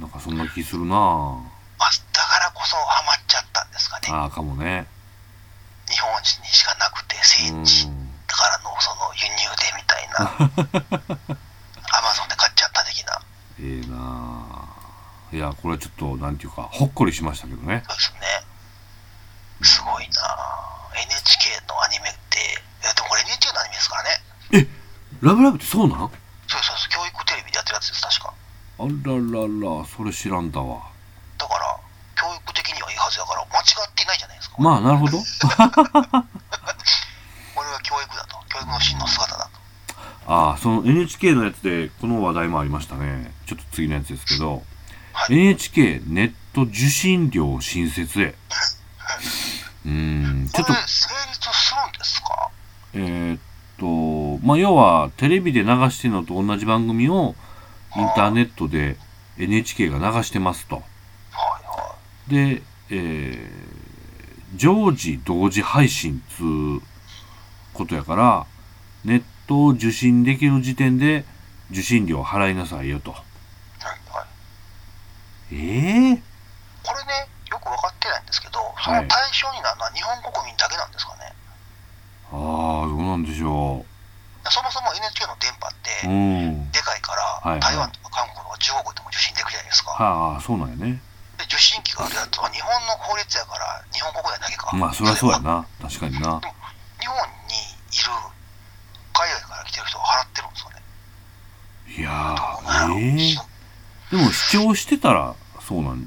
[0.00, 1.40] なんかそんな気するなま
[1.86, 4.08] あ、だからこそハマっちゃったんですかね。
[4.10, 4.86] ああかもね
[5.88, 11.36] 日本にしかなくて、聖うん地だからのその輸入でみたいな。
[11.98, 13.20] アマゾンで買っちゃった的な。
[13.60, 18.20] ええなあいやこれはちょっとなんていうかほっこりしましたけどねそうですね。
[19.62, 20.69] すごいな
[21.02, 22.42] NHK のアニメって、い
[22.86, 24.10] やでもこれ NHK のアニメですからね。
[25.22, 25.98] ラブラブってそうなん？
[26.00, 26.06] そ
[26.58, 28.34] うそうそう、教育テレビでやってるやつです、確か。
[28.80, 28.94] あらら
[29.44, 30.82] らそれ知らんだわ
[31.38, 31.78] だから、
[32.16, 34.56] 教育的にはいいはずだから、間違っていないじゃないですか。
[34.58, 35.24] まあなるほど こ
[37.62, 38.36] れは教育だと。
[38.48, 39.50] 教育の真の姿だと。
[40.26, 44.62] ああその NHK のやつでこの話題もありましたねちょっと次のやつですけど、
[45.12, 48.34] はい NHK ネット受信料新設へ
[49.90, 50.72] うーんちょっと。
[50.72, 50.88] 成立
[51.52, 52.50] するんですか？
[52.94, 53.40] えーっ
[53.78, 57.34] とまあ要はテレビで流してるのと同じ番組を
[57.96, 58.96] インターネットで
[59.38, 60.76] NHK が流してますと。
[60.76, 60.84] はい
[61.64, 61.94] は
[62.28, 63.70] で、えー
[64.56, 66.82] 常時同時配信つう
[67.72, 68.46] ことやから
[69.04, 71.24] ネットを受信できる時点で
[71.70, 73.12] 受信料払いなさいよと。
[73.12, 73.14] い。
[73.14, 73.22] はい
[74.12, 74.26] は
[75.52, 75.54] い。
[75.54, 76.22] ええ
[76.82, 79.02] これね、よく分かってないんですけど、そはい。
[79.02, 79.29] の対象
[79.60, 81.32] になるのは日本国民だけなんですかね。
[82.32, 82.36] あ
[82.84, 83.84] あどうなんでしょ
[84.48, 89.90] そもそも NHK の電波っううて、んでかいから、はいはい台湾とか韓国とか中国でも受信できるじゃないですか。
[89.92, 91.02] はあそうなんやね
[91.38, 94.72] で受信機があるやつは日本の法律やから、日本国内だけか。
[94.76, 96.40] まあそりゃそうやな確確かにな
[97.00, 97.16] 日本
[97.48, 97.56] に
[97.92, 98.10] いる
[99.12, 100.80] 海外から来てる人が払ってるんですよね。
[101.98, 106.02] いやーええでも視聴してたらそうなん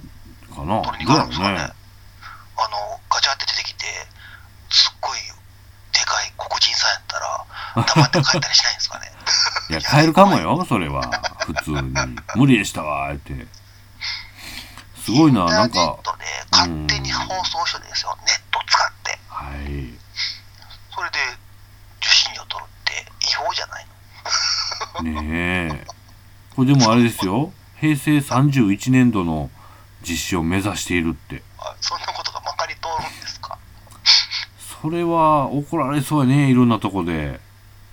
[0.54, 1.54] かなどうすかね。
[1.54, 1.70] ね
[2.56, 3.86] あの、ガチャって出てきて、
[4.70, 5.20] すっごい
[5.94, 9.12] でかい黒人さんやったら、黙って帰ったりしないんですかね。
[9.70, 11.02] いや変えるかもよそれは。
[11.46, 11.94] 普通に。
[12.36, 13.48] 無理でしたわーって。
[15.04, 19.20] すごいななんかネットで勝手に放送してですよ、ネット使って。
[19.30, 20.00] はい。
[20.96, 21.20] それで
[22.00, 23.88] 受信料取るって違法じゃない
[25.04, 25.12] の？
[25.24, 25.88] ねえ。
[26.56, 27.52] これでもあれですよ。
[27.82, 29.50] 平成31年度の
[30.08, 31.44] 実施を目指しているって。
[31.60, 33.58] あそんなことがまかり通るんですか
[34.84, 37.40] それは怒られそうやねいろんなとこで。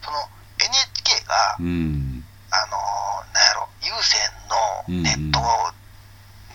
[0.03, 0.19] その
[0.59, 2.25] NHK が、うん。
[2.51, 4.19] あのーなんやろ、有線
[4.51, 5.39] のネット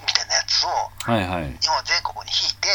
[0.06, 0.70] みたいなやつを
[1.10, 1.56] はいはい。
[1.56, 2.68] 日本全国に引いて、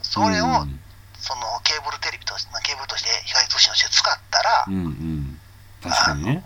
[0.00, 0.80] それを、うん
[1.20, 5.40] そのケーブルテレビとして、ケーブルとして光通信として使ったら、うんうん。
[5.84, 6.42] 確かにね。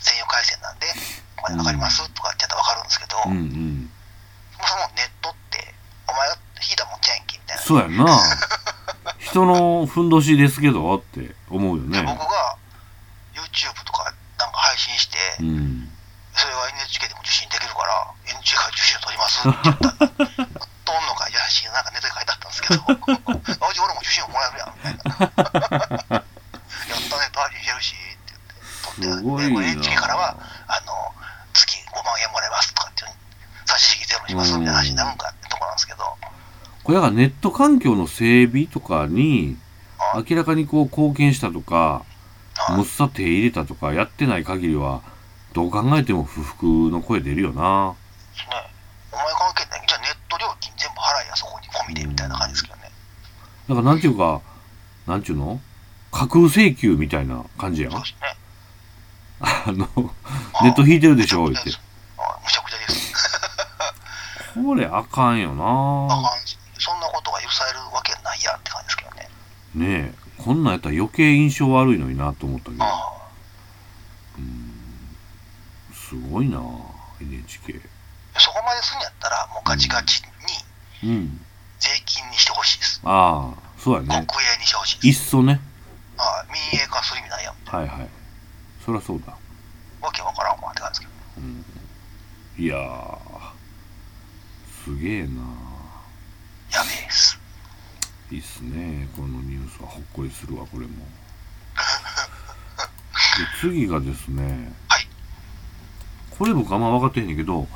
[0.00, 0.88] 専用回線なんで、
[1.38, 3.90] お金かかりますとかってやったら分かるんですけど、うんうもん
[4.58, 5.72] うそのネットって、
[6.10, 7.62] お前が引いたもんちゃうんけみたいな。
[7.62, 8.04] そうやんな
[9.34, 11.98] 人のふんどしですけどって思うよね。
[11.98, 12.56] で僕が
[13.34, 15.90] YouTube とかなんか配信して、うん。
[16.34, 19.90] それは NHK でも受信できるから、NHK から受信を取りますって言った。
[19.90, 22.82] ら、とんのかいやし、なんかネットに書いてあったんですけど、
[23.82, 25.02] 俺も受信をもらえるやん、みたいな。
[25.10, 28.38] やったね、配信してるし、って
[29.02, 31.14] 言って、取って、NHK からは、あの、
[31.52, 33.10] 月5万円もらえますとかっていう、
[33.66, 36.18] 差し引きゼロにしますみたいな話になるんかってとこなんですけど、
[36.84, 39.56] これだからネット環境の整備とかに
[40.14, 42.04] あ明らかにこう貢献したとか
[42.68, 45.02] あもっさ手入れたとかやってない限りは
[45.54, 47.62] どう考えても不服の声出るよな。
[47.62, 47.96] ね、
[49.12, 51.64] お前関係ない、じゃあネット料金全部払えや、そこに。
[51.74, 52.82] 込みでみたいな感じですけどね。
[53.68, 54.40] だからなんていうか
[55.06, 55.60] なんていうの？
[56.12, 57.92] 架空請求みたいな感じやん。
[57.92, 58.36] そうですね。
[59.40, 59.88] あの
[60.62, 61.70] ネット引いてるでしょ言って。
[62.18, 63.12] あむちゃくちゃです。
[64.54, 69.28] これあかんよあなかんしそんなことが許されるわけないやんって感じですけどね。
[69.74, 72.84] ねえこんなんやったら余計印象悪いのになと思ったけど。
[72.84, 73.24] あ
[75.94, 76.60] すごいな
[77.20, 77.80] NHK
[78.34, 80.22] あそこまですんやったら、もうガチガチ
[81.02, 81.40] にうん。
[81.78, 83.00] 税金にしてほしいです。
[83.04, 84.26] ああそうや国営ね
[84.60, 85.28] にしてほしいいです。
[85.28, 85.60] っそね。
[86.18, 87.54] ああ民営化する意味ないやん。
[87.64, 88.08] はいはい。
[88.84, 89.32] そりゃそうだ。
[90.02, 92.64] わけわからんわって感じですけど。
[92.64, 93.18] いやー
[94.84, 95.63] すげえな
[96.82, 97.38] です。
[98.30, 99.08] いいっすね。
[99.14, 100.92] このニュースはほっこりするわこれも。
[103.38, 104.72] で次がですね。
[104.88, 105.08] はい。
[106.30, 107.68] これ僕あんま分かってへんねんけど、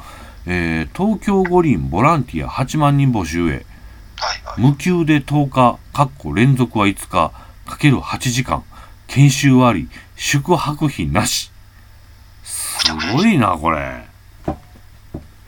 [0.47, 3.53] えー東京五輪ボランティア8万人募集へ。
[3.53, 4.61] はいはい。
[4.61, 8.65] 無給で10日かっこ連続は5日かける8時間。
[9.07, 11.51] 研修あり宿泊費なし。
[12.45, 14.07] すごいなこれ。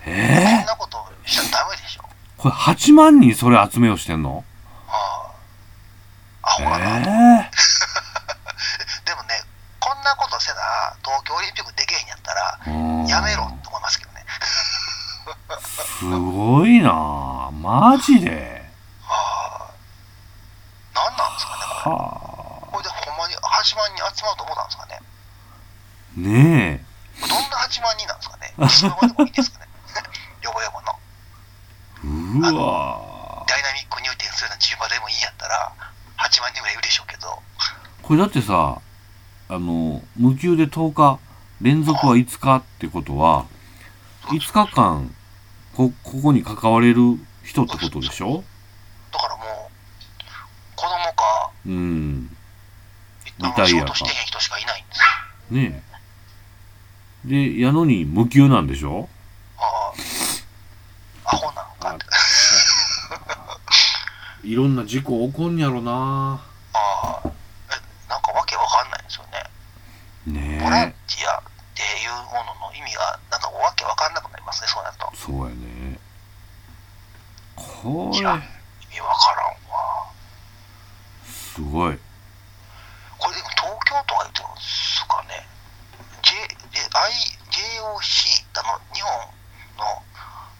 [0.06, 2.02] えこんなことしちゃダメでしょ。
[2.02, 2.06] ー、
[2.40, 4.42] これ8万人それ集めようしてんの？
[4.88, 5.30] あ
[6.42, 6.48] あ。
[6.48, 6.86] アえホかな。
[6.96, 7.02] ー、
[9.04, 9.44] でもね、
[9.78, 10.56] こんなことせな、
[11.04, 14.24] 東京オリンピックできへんやったら、うんやめろって思いますけどね。
[15.98, 18.72] すごいなマジで
[19.06, 19.66] あ
[20.94, 20.98] あ。
[20.98, 21.94] なんなんですかね、これ。
[21.94, 22.00] は
[22.72, 24.98] これでほんまに8万人集まると思ったんですかね。
[25.02, 25.04] あ
[26.16, 26.82] ね
[27.20, 28.54] どんな8万人なんですかね。
[28.60, 29.68] 一番でもいいですかね。
[30.40, 30.98] ヨボヨボの。
[32.36, 35.72] えうわダイナミック入店するような中場でもいいんやったら、
[36.18, 37.38] 8万人ぐらいいるでしょうけど、
[38.02, 38.80] これだってさ
[39.48, 41.18] あの無給で10日
[41.60, 43.46] 連続は5日ってことは
[44.26, 45.14] 5日間
[45.74, 48.44] こここに関われる人ってことでしょ？
[49.12, 49.46] だからもう、
[50.76, 52.28] 子供か、うん。
[53.38, 53.94] リタイアか。
[53.94, 55.00] してへん人しかいないんです。
[55.00, 55.04] よ。
[55.56, 55.82] ね
[57.24, 57.28] え。
[57.28, 59.08] でやのに無給なんでしょ
[59.58, 59.92] あ
[61.26, 61.32] あ。
[61.32, 62.04] アホなのかって。
[64.50, 66.42] いろんな事故起こんやろな
[66.74, 67.28] ああ。
[67.70, 70.58] え、なんかわけわかんないんですよね。
[70.58, 75.16] ボランねティアっていうものの意味が、なんかわけわかんなくなりますね、そうなるとえ。
[75.16, 75.98] そうやね
[77.54, 80.10] これ意味わからんわ。
[81.24, 81.98] すごい
[83.18, 85.46] これでも東京都が言ってるんですかね。
[86.26, 86.34] J、
[86.74, 87.12] J、I、
[87.54, 89.14] JOC、あの、日本
[89.78, 90.02] の、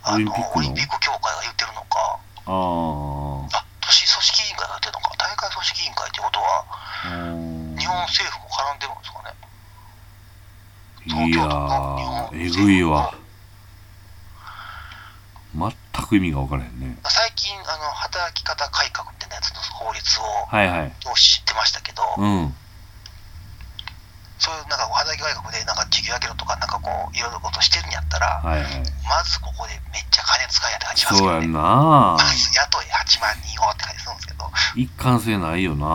[0.05, 6.65] あの、オリンピックのオリンピック協会が言ってるのか、あーあ、都市組織委員会が言ってるのか、大会組織委員会ってことは、
[7.05, 9.33] あー日本政府も絡んでるんですかね。
[11.07, 13.15] いやーえぐいわ
[15.55, 15.73] 全
[16.07, 20.93] く意味が分からへんね最近、あの働き方改革みたいなやつの法律をはいはい。
[21.17, 22.55] 知ってましたけど、うん。
[24.39, 28.73] そういうなんか働き改革でなんか授業上げろとか、なんかこう、いろいろことしてるんやったら、はいはい。
[29.05, 31.33] まずここでめっちゃ金使いやって感じしますけどね。
[31.35, 35.87] そうやんなまず雇い8万人をって感じするんですけど、一貫性ないよな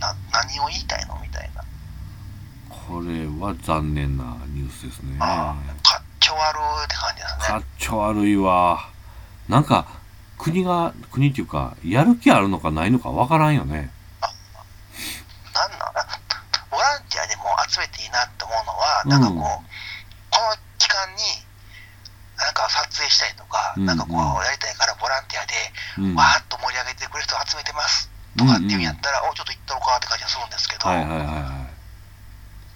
[0.00, 1.18] なな何を言いたいの？
[1.22, 1.64] みたいな。
[2.68, 4.36] これは残念な
[4.70, 5.16] スですね。
[5.20, 7.46] ああ、かっちょ悪いって感じですね。
[7.46, 8.88] かっちょ悪いわ。
[9.48, 9.86] なんか、
[10.38, 13.90] 国が、国っていうか、やる気あるのかないのかわからんよね。
[15.52, 15.92] なんなん？
[16.70, 21.22] ボランティアでも集めていいなって思うのは、なんかこう、うんこの期間に、
[22.38, 25.52] なんか撮影したりとか、うんなんかこうんう、やりたいからボランティアで、
[25.98, 26.14] うん。
[26.14, 31.66] わーっと盛り上げてくれる人集めてますとかっていうんやったら、おちょっと行ったろかって感じがするんですけど、はいはいはいは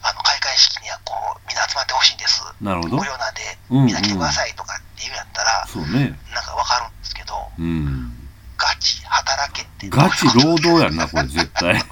[0.04, 2.42] あの開会式にはこう、みんな集まってほしいんです。
[2.60, 2.64] い。
[2.64, 3.04] なるほど無。
[3.04, 3.40] 料なんで、
[3.70, 6.18] うんうんみんな来てくださいとかっていうんやったら、そうね。
[6.32, 8.12] なんかわかるんですけど、うん。
[8.56, 9.88] ガチ、働けって。
[9.88, 11.74] ガチ労働やんな、これ絶対。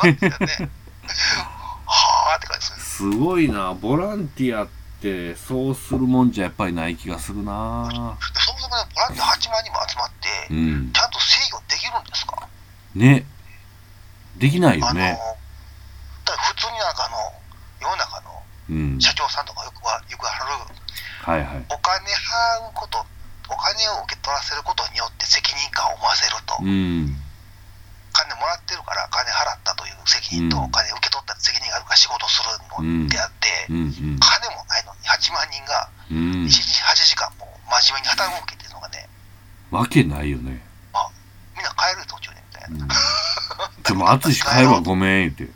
[1.86, 3.12] はあって感じでする。
[3.12, 3.74] すごいな。
[3.74, 4.68] ボランティアっ
[5.00, 7.88] て、そうするもんじゃやっぱりない気がするな。
[7.90, 11.00] でそもそもね、ボランティア8万人も集まって、うんち。
[11.00, 12.48] ゃんと制御できるんですか？
[12.94, 13.26] ね。
[14.36, 15.18] できないよあの、ね。
[16.24, 17.16] だから普通になんかあの、
[17.80, 19.00] 世の中のうん。
[19.00, 20.44] 社長さんとかよくは、よくある、
[21.22, 21.64] はいはい。
[21.70, 22.98] お金払うこと、
[23.48, 27.16] お金を受け取らせることによって責任感を思わせると、うん。
[28.12, 32.50] 金もらってるから金払ったという責任と、うんお金受け取った責任があるから仕事する
[32.84, 34.18] のであって、うんうん。
[34.20, 36.48] 金もないのに8万人がうん1。
[36.48, 39.08] 日8時間も真面目に働くわけっていうのがね、
[39.70, 40.60] わけないよね。
[41.56, 42.84] みんな帰る途中でみたいな。
[42.84, 43.82] うん。
[43.82, 45.52] ちょ、もう暑いし帰るわ、ごめん、言って。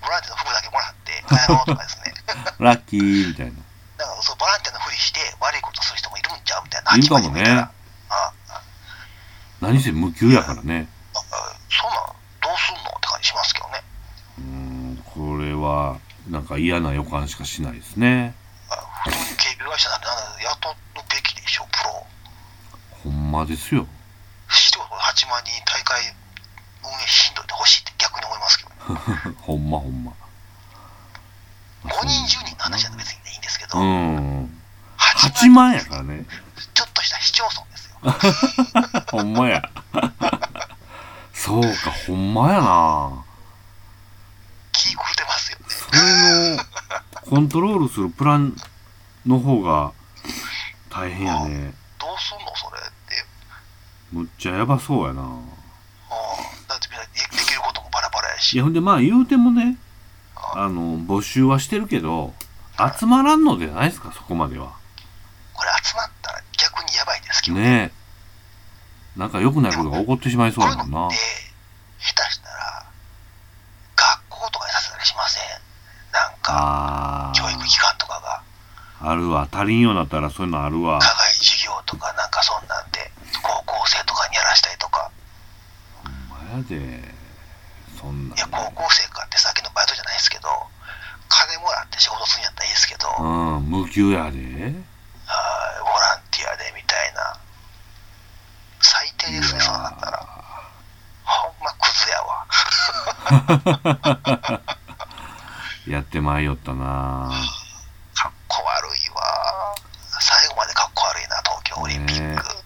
[0.00, 0.95] ボランティアの服だけもらって
[1.26, 2.14] 帰ろうとかですね。
[2.58, 3.52] ラッキー、みたいな。
[3.98, 6.96] なんかそうボランティアのふりして悪いことする人もいるんちゃうみたいな。
[6.96, 7.60] いるかもね8万人いたら
[8.08, 8.62] ああ
[9.60, 10.88] 何せ無給やからね。
[11.14, 11.18] あ
[11.70, 13.82] そんなんどうすんのって感じしますけどね。
[14.38, 18.34] うん、これは、なんか嫌な予感しかしないですね。
[18.70, 20.06] あ普通に警備会社なんて
[20.44, 20.74] 雇う
[21.08, 22.06] べきでしょ、プロ。
[23.04, 23.86] ほんまですよ。
[24.48, 26.14] してこと8万人大会
[26.84, 29.36] 運営しんどいてほしいって逆に思いますけどね。
[29.40, 30.12] ほんまほんま。
[31.96, 34.50] 5人10人の話だと別にねいいんですけど、うん。
[34.98, 36.26] 8 8万やからね。
[36.74, 39.00] ちょっとした市町村ですよ。
[39.10, 39.62] ほんまや。
[41.32, 43.24] そうか、ほんまやな。
[44.72, 45.64] 気狂ってますよね。
[45.68, 46.64] それの、
[47.30, 48.54] コントロールするプラン
[49.26, 49.92] の方が
[50.90, 51.74] 大変やね。
[51.98, 53.24] どうすんのそれって。
[54.12, 55.22] むっちゃやばそうやな。
[55.22, 55.50] うん
[56.68, 58.54] だってみんなでできることもバラバラやし。
[58.54, 59.76] いや、ほんでまあ言うてもね、
[60.58, 62.32] あの、募集はしてるけど、
[62.98, 64.72] 集まらんのじゃないですか、そこまでは。
[65.52, 67.92] これ集まったら逆にやばいですけどね
[69.16, 69.18] え。
[69.18, 71.10] なんか良くないことが起こってしまいそうやもんな。
[72.00, 72.86] 下手したら
[73.96, 75.42] 学校とかにさせたりしません？
[76.12, 78.42] なんかあ教育機関とかが
[79.00, 79.48] あ、あるわ。
[79.52, 81.00] 足りんようになったらそういうのあるわ。
[81.00, 83.10] 課外授業とかなんかそんなんで
[83.42, 85.10] 高校生とかにやらしたりとか
[86.02, 87.14] ほんまやで。
[87.98, 89.08] そんなんいや高校生
[90.16, 90.48] ないですけど
[91.28, 94.30] 金もらって仕事するんやったらいいですけど、うん、無給やで。
[94.30, 97.36] あーボランティアでみたいな
[98.80, 100.18] 最低ですねそうなったら
[101.24, 102.46] ほんまクズやわ
[105.88, 107.30] やってまいよったな。
[108.14, 109.74] かっこ悪いわ
[110.20, 112.56] 最後までかっこ悪いな東京オリンピック、ね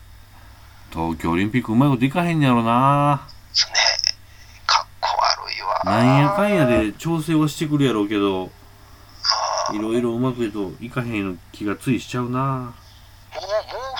[0.93, 3.23] 東京オリンピックうまいこといかへんねやろな。
[3.55, 3.75] ですね。
[4.67, 5.80] かっこ悪いわ。
[5.91, 8.51] なんやかんやで調整はしてくるやろうけど、
[9.73, 12.39] いろいろうまくいといかへん気がついしちゃうな。
[12.39, 13.43] もう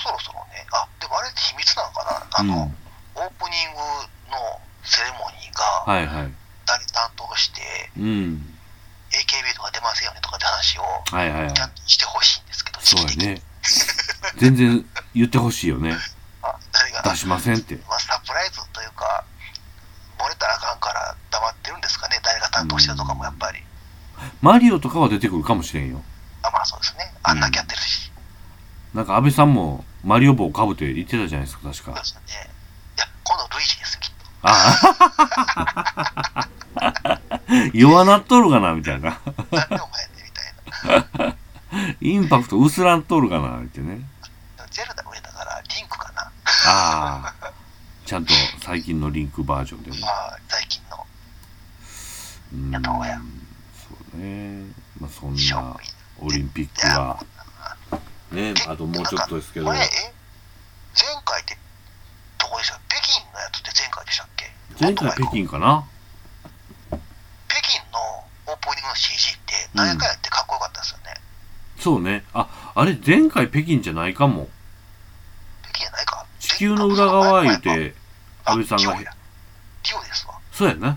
[0.03, 3.23] そろそろね、あ、でもあれって秘密なのかなあの、うん。
[3.23, 3.79] オープニング
[4.31, 6.33] のセレモニーがはいはい。
[6.67, 7.61] 誰担当して、
[7.99, 8.05] うん。
[9.11, 11.55] AKB とか出ませんよねとかって話をはいはいはい
[11.87, 13.43] してほしいんですけど、そうやね。
[14.37, 14.85] 全然
[15.15, 15.97] 言ってほしいよね。
[16.43, 17.77] あ誰が、出しませんって。
[17.89, 19.25] まあ、サプライズというか、
[20.19, 23.65] 漏れたらあかんから黙ってるんですかね、誰が担当してるとかもやっぱり。
[24.43, 26.03] マリオとかは出てくるかもしれんよ。
[26.43, 27.13] あ、まあそうですね。
[27.23, 28.11] あんだけやってるし。
[28.95, 31.85] なんか安倍さんもマリオ帽かぶって言ってたじゃないですか、確か。
[31.85, 32.51] そうですよね。
[32.97, 34.27] いや、今度ルイージですよ、きっと。
[34.43, 34.49] あ
[36.35, 36.49] あ。
[37.75, 39.21] 弱なっとるかなみたいな。
[39.51, 41.37] 何でお前ね、みたいな。
[42.01, 44.01] インパクト薄らんとるかなってね。
[44.71, 46.23] ゼルダ上だから、リンクかな。
[46.23, 47.53] ああ。
[48.07, 48.33] ちゃんと
[48.65, 49.97] 最近のリンクバージョンでも。
[49.99, 51.07] まあ、最近の
[52.53, 53.21] うんやった方がや
[54.21, 54.73] ね。
[55.01, 55.77] まあそんな
[56.21, 57.25] オリンピックは。
[58.31, 59.67] ね、あともうちょっとですけど。
[59.67, 59.83] これ、え？
[60.95, 61.57] 前回って
[64.81, 65.85] 前回北京かな？
[66.91, 66.97] 北
[67.61, 71.05] 京のオープニングの CG って何回やってかっこよかったですよね。
[71.79, 72.25] そうね。
[72.33, 74.49] あ、あれ前回北京じゃないかも。
[75.63, 76.27] 北京じゃないか？
[76.39, 77.95] 地球の裏側言う前て、
[78.45, 79.13] 安倍さんがあリオや
[79.85, 80.39] リオですわ。
[80.53, 80.97] そうやな。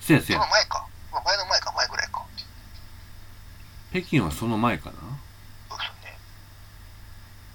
[0.00, 0.50] せやせやその。
[0.52, 0.86] 前か。
[1.12, 2.24] 前の前か、前ぐらいか。
[3.90, 4.92] 北京はその前かな？
[4.92, 4.98] ね。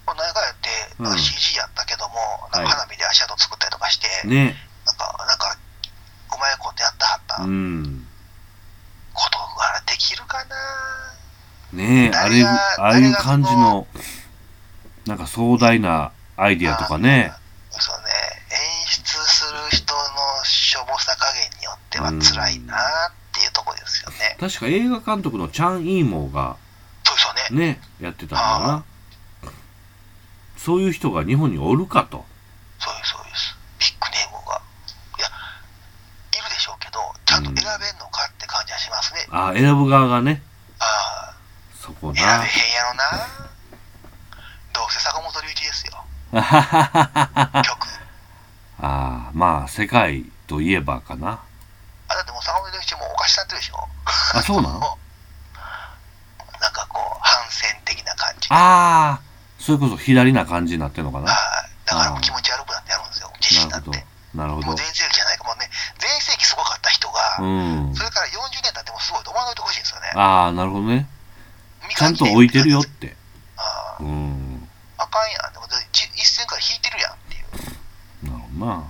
[0.05, 0.69] まあ何回やって、
[0.99, 2.15] うんなんか CG やったけども、
[2.53, 4.55] なんか花火で足跡作ったりとかして、ね。
[4.85, 5.57] なんか、なんか、
[6.35, 8.07] うまいことやったはったうん。
[9.13, 10.55] ことができるかな？
[11.73, 13.87] ねえ、あれ、誰がああいう感じの、
[15.05, 17.31] なんか壮大なアイディアとかね。
[17.71, 18.05] そうね、
[18.51, 20.01] 演出する人の
[20.45, 22.79] しょぼさ加減によっては辛いなっ
[23.33, 24.04] ていうところですよね。
[24.39, 26.57] 確か映画監督のチャン・イーモーが
[27.03, 27.67] そうですよね。
[27.67, 28.85] ね、やってたんだな。
[30.57, 32.25] そういう人が日本におるかと。
[32.79, 33.55] そうです、そうです。
[33.79, 34.61] ビッグネームが。
[35.19, 35.27] いや、
[36.39, 39.27] いるでしょうけど、ちゃんと選べんのかって感じはしますね。
[39.29, 40.41] ああ、選ぶ側がね、
[40.79, 41.35] あ
[41.79, 42.41] そこあ、選べへんな。
[42.41, 42.45] や
[42.83, 43.27] ろな。
[44.73, 46.03] どうせ坂本龍一ですよ、
[46.33, 46.45] 曲。
[48.79, 51.39] ああ、まあ、世界といえばかな。
[52.07, 53.87] あ、だってもう坂本龍一もおかしなってるでしょ。
[54.35, 54.81] あ、そうなんなん
[56.71, 58.47] かこう、反戦的な感じ。
[58.51, 59.21] ああ、
[59.59, 61.31] それこそ左な感じになってんのかな？
[61.31, 61.69] はい。
[61.85, 63.31] だからもう気持ち悪くなってやるんですよ。
[63.39, 63.89] 自信になって。
[63.89, 64.05] なるほど。
[64.35, 64.75] なるほどもう。
[64.75, 68.03] 全盛期じゃないかもうね、全盛期すごかった人が、うんそ。
[68.03, 70.11] れから40年経ってもすごいと思わないてほしいんですよね。
[70.15, 71.07] ああ、なるほどね。
[71.87, 73.15] 見ちゃんと置いてるよって。
[73.57, 74.67] あうん。
[74.97, 75.53] ああかんやん。
[75.53, 78.29] でもじ一線から引いてるやんっていう。
[78.31, 78.83] なるほどな。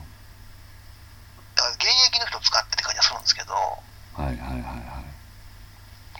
[1.65, 3.79] だから現役の人使ってって感じはするんですけど、は
[4.23, 4.55] いはいはいはい。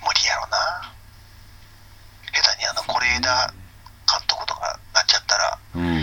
[0.01, 0.57] 無理やろな。
[2.33, 3.53] 下手にあの、是枝
[4.09, 5.83] 監督とかなっちゃったら、うん。
[5.83, 5.93] みん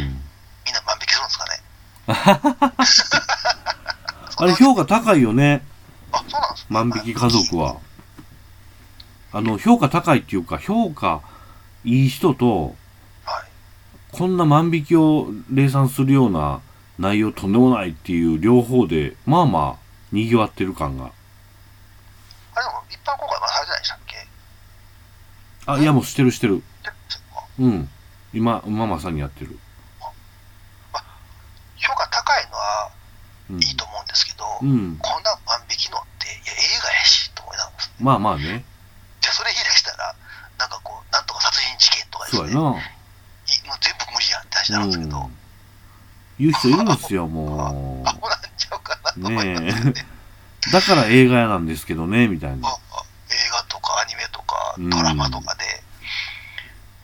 [0.75, 1.61] な万引きするんですかね。
[4.39, 5.65] あれ評価高いよね。
[6.13, 7.77] あ、そうなんですね万引き家族は。
[9.33, 11.23] あの、評価高いっていうか、評価
[11.85, 12.77] いい人と、
[13.25, 13.45] はい。
[14.13, 16.61] こんな万引きを礼賛するような
[16.99, 19.83] 内容とんでもないっていう両方で、まあまあ、
[20.13, 21.07] 賑わってる感が。
[21.07, 21.09] あ
[22.59, 24.27] れでも一般公開まだされてないでしたっけ？
[25.67, 26.63] あ、いやもうしてるしてる。
[27.59, 27.89] うん。
[28.33, 29.59] 今、今まさにやってる。
[31.77, 32.91] 評価高いのは
[33.51, 33.63] うん。
[33.63, 34.97] いいと思うんですけど、うん。
[34.99, 37.77] こんな万引きのって、いや、映画やし、と思いながら。
[38.01, 38.65] まあまあね。
[39.21, 40.15] じゃあそれ言い出したら、
[40.59, 42.61] なんかこう、なんとか殺人事件とかですね、そうやな。
[42.61, 42.79] いもう
[43.81, 45.39] 全部無理やんって話になるんですけど、うん。
[46.39, 48.05] 言う人いるんですよ、も
[49.17, 50.71] う ねえ。
[50.73, 52.69] だから映画屋なんですけどね、みたいな。
[52.69, 52.77] ああ
[53.31, 55.83] 映画とかアニメとかうんドラマとかで、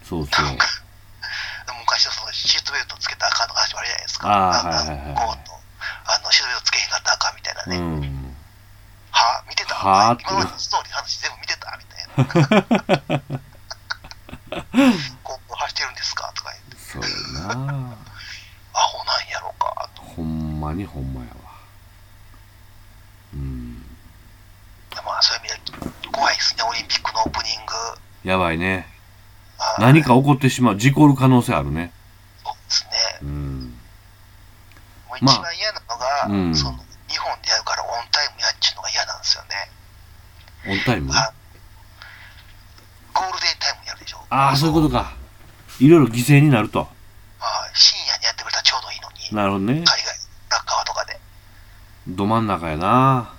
[0.09, 0.45] そうそう。
[0.47, 0.67] なんか
[1.81, 4.29] 昔のそのシートベルトつけたらあかんの話もあるじゃないですか。
[4.29, 5.39] あーなんかはいはいはい
[6.11, 7.79] あのシートベルトつけへんかったらあかんみたいなうね。
[7.79, 8.37] ん。
[9.11, 9.75] は見てた？
[9.75, 12.07] はあって今までのストーリー話全部見てたみたい
[13.09, 13.21] な。
[15.23, 16.33] こう走ってるんですか？
[16.35, 17.09] とか言って、そうや
[17.57, 17.95] な。
[18.75, 20.03] アホなんやろかと。
[20.03, 21.35] ほんまにほんまやわ。
[23.35, 23.85] うん。
[25.05, 27.73] まあそういう意味で怖いですね、オリンピックのオープニング。
[28.25, 28.87] やばいね。
[29.79, 30.77] 何か起こってしまう。
[30.77, 31.93] 事故る可能性あるね。
[32.45, 32.91] そうですね。
[33.23, 33.75] うん。
[35.09, 39.49] もう一まあ番嫌なのが、うんその日本でやるからオンタイムやっちゅうのが嫌なんですよね。
[40.69, 41.13] オンタイム？
[41.13, 41.33] あ
[43.15, 44.19] ゴールデンタイムやるでしょ。
[44.31, 45.17] ああ、そういうことか。
[45.81, 46.81] いろいろ犠牲になると。
[46.81, 49.75] はい深夜にやってくれたらちょうどいいのに、なるほどね。
[49.75, 50.08] 海外。
[52.09, 53.31] ど真ん中やな。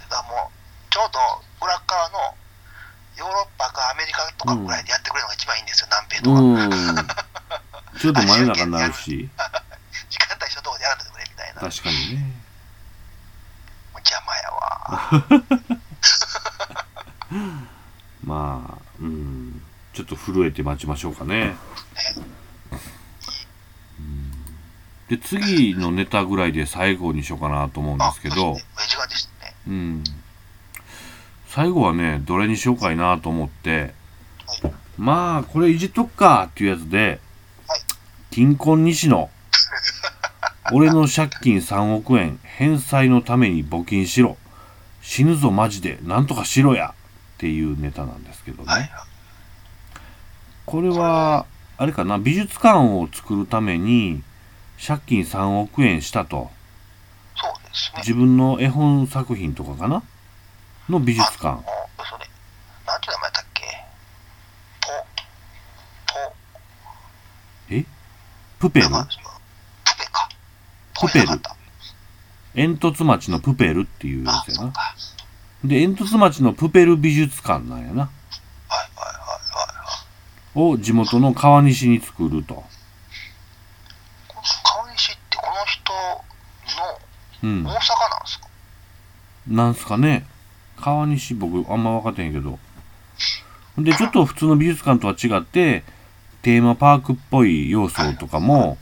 [0.00, 2.18] だからもう、ちょうど裏側の
[3.16, 6.40] ヨーロッパかアメリカとかぐらいでやってくれるのが一番いいんですよ、南米とか。
[6.40, 7.98] うん。
[7.98, 9.28] ちょっと真夜中になるし。
[10.10, 11.62] 時間帯一緒のとこでやらんでくれみたいな。
[11.62, 12.44] もう確かにね。
[14.04, 14.60] 邪魔やわ。
[18.24, 19.62] まあ、うん。
[19.94, 21.56] ちょっと震えて待ちましょうかね。
[22.16, 22.33] うん
[25.08, 28.56] で、次のネタぐらいで最後にしようかなと思うんですけど
[29.66, 30.04] うん。
[31.48, 33.94] 最後はね、どれにしようかいなと思って、
[34.96, 37.20] まあ、これいじっとくかっていうやつで
[37.66, 37.80] はい、
[38.30, 39.30] 金婚西野、
[40.72, 44.36] 俺の借金3億円、返済のために募金しろ。
[45.02, 46.94] 死ぬぞマジで、なんとかしろや
[47.34, 48.68] っていうネタなんですけどね。
[48.68, 48.90] はい。
[50.64, 51.44] これは、
[51.76, 54.22] あれかな、美術館を作るために、
[54.78, 56.50] 借金3億円したと。
[57.36, 57.98] そうですね。
[57.98, 60.02] 自分の絵本作品とかかな？
[60.88, 62.26] の美術館それ、
[62.86, 63.62] なんて名前だっけ？
[64.82, 64.88] ポ、
[66.12, 66.34] ポ、
[67.70, 67.84] え？
[68.58, 68.88] プペル？
[68.88, 68.98] プペ
[70.12, 70.28] か。
[71.00, 71.40] プペル
[72.54, 74.72] 煙突町のプペルっていうやあ、つやな。
[75.64, 77.90] で、煙突町のプペル美術館なんやな。
[77.90, 78.10] はいはいは
[79.14, 79.18] い
[80.56, 80.74] はい。
[80.74, 82.54] を地元の川西に作ると。
[82.54, 82.62] こ
[84.36, 85.92] の川西ってこの人
[87.44, 87.76] うんの大阪
[88.10, 88.48] なんですか、
[89.46, 90.26] なんすかね。
[90.80, 92.58] 川西僕あんま分かってへんけど。
[93.78, 95.84] で、ちょっと普通の美術館とは違って、
[96.42, 98.78] テーマパークっぽい要素とかも、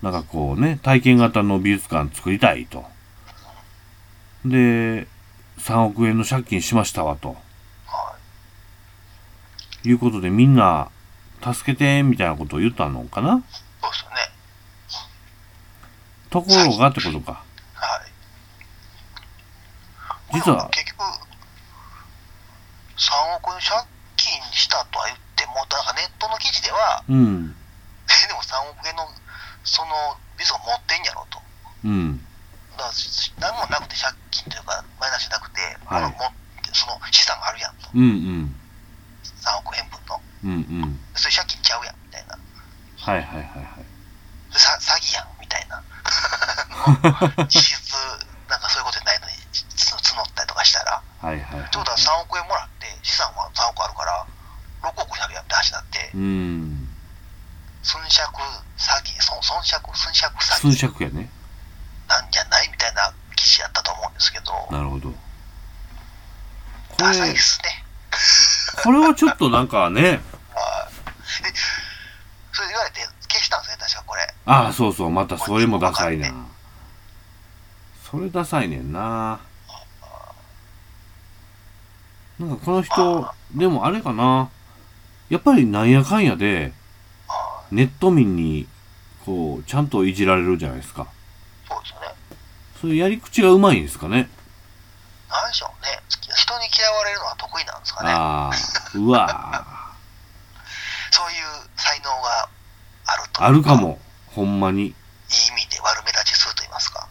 [0.00, 2.84] なんかこうね、体験型の美術館作りたいと。
[4.44, 5.06] で、
[5.58, 7.36] 3億円の借金しましたわと。
[7.86, 8.16] は
[9.84, 9.88] い。
[9.88, 10.88] いうことでみんな、
[11.42, 13.42] 助けて、みたいなことを言ったのかな？
[13.82, 14.16] そうですよね。
[16.30, 17.44] ところがってことか。
[20.32, 20.40] はい。
[20.40, 21.04] 実は結局、
[22.96, 23.84] 3億円借
[24.16, 27.52] 金したとは言っても、なんかネットの記事では、うん。
[28.28, 29.08] でも3億円の
[29.64, 31.42] そのビザを持ってんやろと。
[31.84, 32.26] うん。
[32.76, 32.90] だか
[33.40, 36.32] ら何もなくて借金というか、マイナスじゃなくて、はいあのも
[36.72, 37.90] その資産があるやんと。
[37.94, 38.04] うんう
[38.48, 38.60] ん。
[39.44, 40.20] 3億円分の。
[40.44, 40.54] うんう
[40.86, 41.00] ん。
[41.14, 42.38] それ借金ちゃうやんみたいな。
[42.98, 44.58] はいはいはいはい。
[44.58, 45.82] さ詐欺やんみたいな。
[47.48, 47.94] 実質、
[48.48, 51.02] なんかそういうことじゃないのにつ募ったりとかしたら。
[51.32, 51.66] はいはいはい。
[51.66, 54.26] ってことは3億円もらって、資産は3億あるから、
[54.84, 56.88] 6億になるやんって話になって、うん。
[57.82, 58.20] 寸借
[58.76, 61.30] 詐欺、損損借、寸借詐寸欺借やね。
[62.08, 65.10] なんじゃないみたいな記事やったと思うんですけど、なるほど。
[65.10, 65.16] こ
[66.98, 67.82] ダサいれっ、すね。
[68.84, 70.20] これはちょっとなんかね、
[72.52, 74.34] それ言われて消したんですね、確かこれ。
[74.44, 76.30] ああ、そうそう、またそれもダサいな。
[78.10, 79.40] それダサいねんな。
[82.42, 84.50] なんかこの人、でもあれかな。
[85.30, 86.72] やっぱりなんやかんやで、
[87.28, 88.66] あネット民に、
[89.24, 91.06] こう、ちゃんといじられるじゃないですか。
[91.68, 92.06] そうですよね。
[92.80, 94.28] そういうやり口がうまいんですかね。
[95.30, 96.02] なんでしょうね。
[96.10, 98.10] 人に嫌われるのは得意なんですかね。
[98.10, 99.76] ああ、うわ
[101.12, 102.48] そういう才能が
[103.06, 103.76] あるとあるか。
[103.76, 104.00] も。
[104.26, 104.82] ほんまに。
[104.82, 107.08] いい意味で悪目立ちすると言いますか。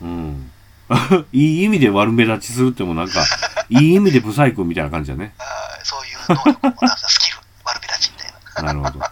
[0.00, 0.51] うん。
[1.32, 3.24] いい意味で悪目立ちするってもなんか、
[3.70, 5.34] いい意味でブサイクみたいな感じだね。
[5.38, 8.32] あーそういう能力も、なんかスキル、悪目立ちみたい
[8.64, 8.72] な。
[8.72, 9.04] なるほど。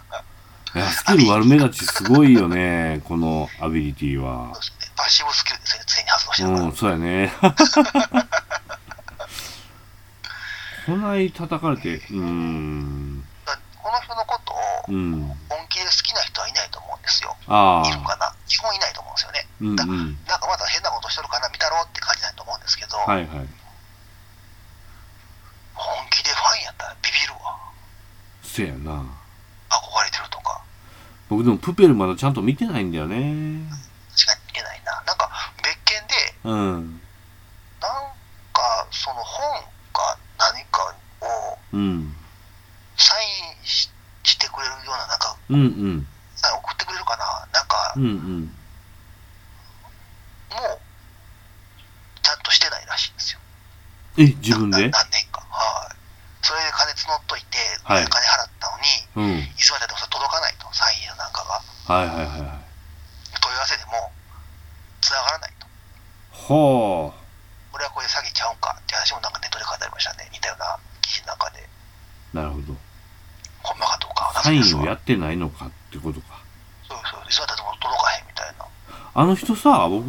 [0.73, 4.61] いや、スキル悪目立ちすごいよね、このアビリティはそう。
[4.61, 4.91] ですね。
[4.95, 6.61] パッシブスキルですね、常に発動してるから。
[6.61, 7.33] うん、そうやね。
[10.85, 14.57] こない叩かれて、うーん、だこの人のことを
[14.89, 17.35] うん、本気で好きな人はいないと思うんですよ。
[17.47, 19.47] あいるかあ、な基本いないと思うんですよね。
[19.61, 19.77] うん、うん、
[20.27, 21.60] なんかまだ変なことしてるかな、見たろ
[22.91, 23.27] ど、はいはい。
[25.73, 27.57] 本気でファンやったらビビるわ。
[28.43, 29.03] せやな。
[29.69, 30.61] 憧れてるとか、
[31.29, 33.71] 僕でもプペルまだちゃんと見てないんだよね。
[34.15, 35.01] しかいけないな。
[35.07, 35.29] なんか
[35.63, 36.13] 別件で、
[36.43, 37.01] うん、
[37.81, 37.91] なん
[38.53, 39.63] かその本
[39.93, 42.15] か何かをうん、
[42.97, 43.25] サイ
[43.61, 43.89] ンし
[44.23, 48.41] してくれるような、なんか、うん、うん、送ってくれるかな、なんか、うん、うん。
[50.51, 50.79] もう、
[52.21, 53.39] ちゃんとしてないらしいんですよ。
[54.21, 54.89] え、自分で？
[54.89, 55.41] な何年か。
[55.49, 55.95] はい。
[56.45, 59.39] それで金募っといて、はい金払ったのに、うん。
[59.41, 61.93] いつまででも届かないと、サインなんかが。
[61.93, 62.61] はいはいはいはい。
[63.41, 64.11] 問い合わせでも、
[65.01, 65.67] 繋がらないと。
[66.29, 67.13] ほ
[67.71, 70.29] これはこれで詐欺ちゃうんかって話もなんかネットで書いてありましたね。
[70.31, 71.67] 似たような記事の中で。
[72.33, 72.37] う。
[72.37, 72.77] なるほど。
[73.63, 76.43] ほんまかどうかはサインをやってないのかってことか。
[76.87, 77.21] そうそう。
[77.29, 78.65] いつまででも届かへんみたいな。
[79.13, 80.07] あの人さ、僕、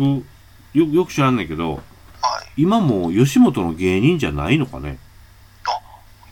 [0.74, 1.82] よよく知らんねんけど、はい。
[2.56, 4.98] 今もう吉本の芸人じゃないのかね？
[5.64, 5.72] ど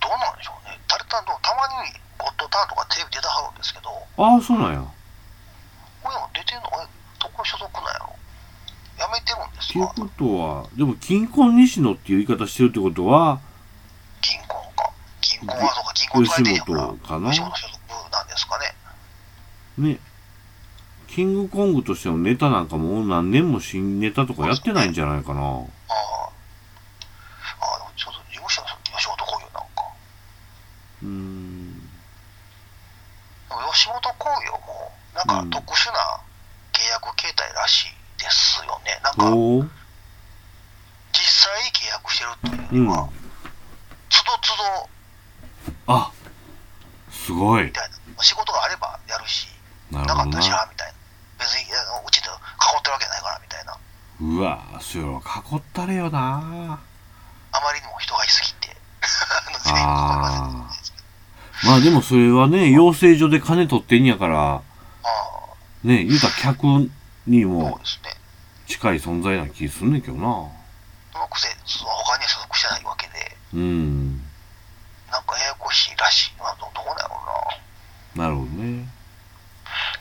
[0.08, 0.78] うなんでしょうね。
[0.86, 4.84] タレタンとたまにゴッドタンとかテレビ出たはるんですけど、ああ、そうなんや。
[6.02, 6.86] これも出てんのえ
[7.18, 8.14] どこ所属なんやろ？
[8.98, 9.84] やめてるんですか？
[9.84, 13.40] っていうことは、でも、金婚西野っていう言い方してるってことは、
[14.20, 14.46] 銀行
[14.76, 14.92] か。
[15.22, 17.80] 銀行はそうか、銀行吉本かな吉本所属
[18.12, 18.74] なんですかね。
[19.78, 19.98] ね。
[21.08, 25.40] キングコングとしてのネタなんかもう何年も新ネタとかやってないんじゃないかな。
[25.40, 25.46] ああ。
[25.48, 25.70] ああ、でも
[27.96, 29.60] ちょっと事務所の吉本興業なんか。
[31.02, 31.88] うーん。
[33.80, 36.20] でも吉本興業も、なんか特殊な
[36.72, 39.00] 契約形態らしいですよね。
[39.02, 39.62] なんか、おお
[41.12, 43.08] 実際に契約してるというようん。
[44.10, 46.12] つどつどあ、
[47.10, 47.72] すごいみ。
[47.72, 48.22] たいな。
[48.22, 49.48] 仕事があればやるし、
[49.90, 50.58] なかったしな。
[50.58, 50.94] なみたいな。
[51.38, 52.32] 別にうちで囲
[52.78, 53.78] ってるわけないからみたいな。
[54.20, 56.78] うわそれは囲ったれよな。
[57.52, 58.76] あまりにも人がいすぎて。
[59.64, 60.59] 全員囲いませんあ
[61.64, 64.62] まあでもそれはね、養成所で金取ってんやから、
[65.84, 66.64] ね、言うたら客
[67.26, 67.80] にも。
[68.66, 70.20] 近い存在な気すんねんけどな。
[71.66, 74.16] その他には所属してないわけで、うん。
[75.11, 77.16] なんかややこしいらしいな、どどこだろ
[78.14, 78.24] うな。
[78.24, 78.86] なるほどね。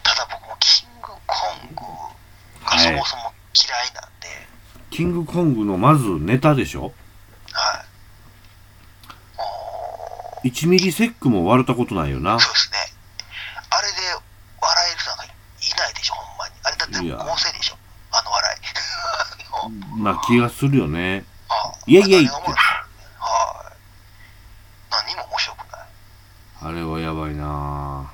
[0.03, 1.35] ただ僕もキングコ
[1.65, 1.81] ング
[2.65, 4.27] がはいそもそも嫌いなんで、
[4.91, 6.93] キングコングのまずネタでしょ
[7.51, 7.83] は
[10.38, 10.38] い。
[10.38, 12.39] も ?1 ミリセックも割れたことないよなう、。
[12.39, 12.77] そうですね。
[13.69, 13.97] あれで
[14.61, 15.27] 笑える人なんかい
[15.77, 16.53] ないでしょ、ほんまに。
[16.63, 17.77] あれだっていや合成でしょ、
[18.11, 18.59] あの笑い。
[20.03, 21.25] な気がするよね。
[21.49, 23.73] あイェイイェイってはい。
[24.91, 25.81] 何も面白くない。
[26.61, 28.11] あれはやばいな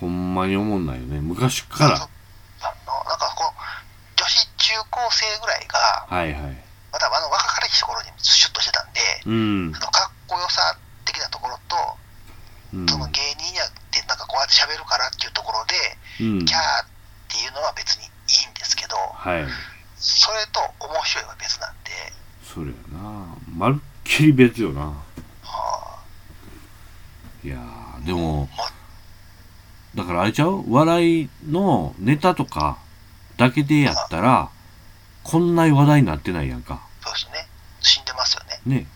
[0.00, 1.20] ほんまに思んないよね。
[1.20, 1.96] 昔から。
[1.96, 3.60] あのなんかこう、
[4.16, 6.66] 女子中高生ぐらいが、はいはい。
[6.92, 11.76] またあの若かりし頃にシュッとしてたんで、うんかっこよさ的なところと、
[12.65, 12.65] うん。
[12.88, 15.74] その芸人やってなんかこうやって喋るからっていうところで、
[16.20, 16.86] うんキャーっ
[17.28, 19.44] ていうのは別にいいんですけど、はい。
[19.96, 21.90] それと面白いは別なんで、
[22.42, 24.92] それやなまるっきり別よな。
[25.42, 25.98] は
[27.44, 32.78] いやー、でも、まだからあれちゃう笑いのネタとか
[33.36, 34.50] だけでやったら、
[35.22, 36.86] こんな話題になってないやんか。
[37.02, 37.48] そうですね。
[37.80, 38.60] 死んでますよね。
[38.66, 38.86] ね。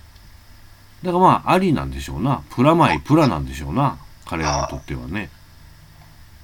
[1.03, 2.43] だからまあ、ありなんでしょうな。
[2.51, 3.99] プラマイプラなんでしょうな。
[4.27, 5.31] 彼らにとってはね。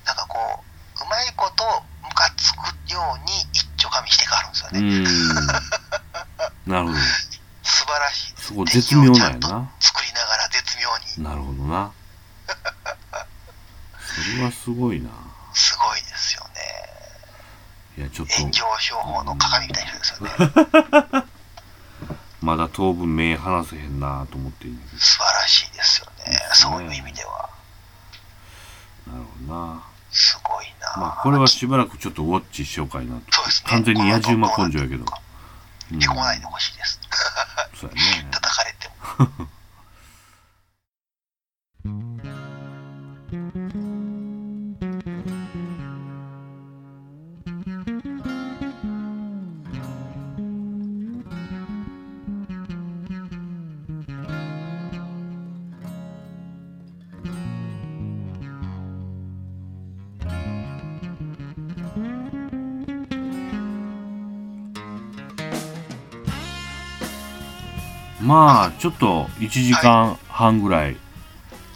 [0.07, 0.39] なんかこ
[0.99, 1.65] う、うまいこと
[2.03, 4.81] ムカつくように一丁噛みしてかるんですようね。
[4.81, 5.47] ーん。
[6.73, 6.99] なるほど。
[7.63, 8.35] 素晴らしい。
[8.39, 9.71] そこ絶妙なんやな。
[9.79, 10.89] 作りながら絶妙
[11.19, 11.23] に。
[11.23, 11.93] なるほどな。
[14.01, 15.11] それはすごいな。
[15.53, 16.61] すごいですよね。
[17.99, 21.27] いや、ちょっ炎と、上商法の鏡みたいな人ですよね。
[22.43, 24.67] まだ当分目離せへんなと思って
[24.99, 26.39] 素晴らしいですよね。
[26.53, 27.49] そういう意味では。
[29.07, 29.13] ど。
[29.13, 29.85] なるほどな。
[30.11, 31.01] すごいな。
[31.01, 33.33] まあ、これはしばらくちょっとウォッチしようかいなと。
[33.33, 33.71] そうですね。
[33.71, 35.05] 完全に野じ馬根性やけど。
[35.93, 37.01] うんないでほしいです。
[37.75, 38.29] そうやね。
[38.33, 38.91] 叩かれて
[39.39, 39.49] も。
[68.27, 70.97] まあ、ちょっと1時間半ぐらい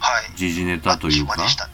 [0.01, 0.35] はい。
[0.35, 1.73] 時事ネタというかあっちゅ間でしたね。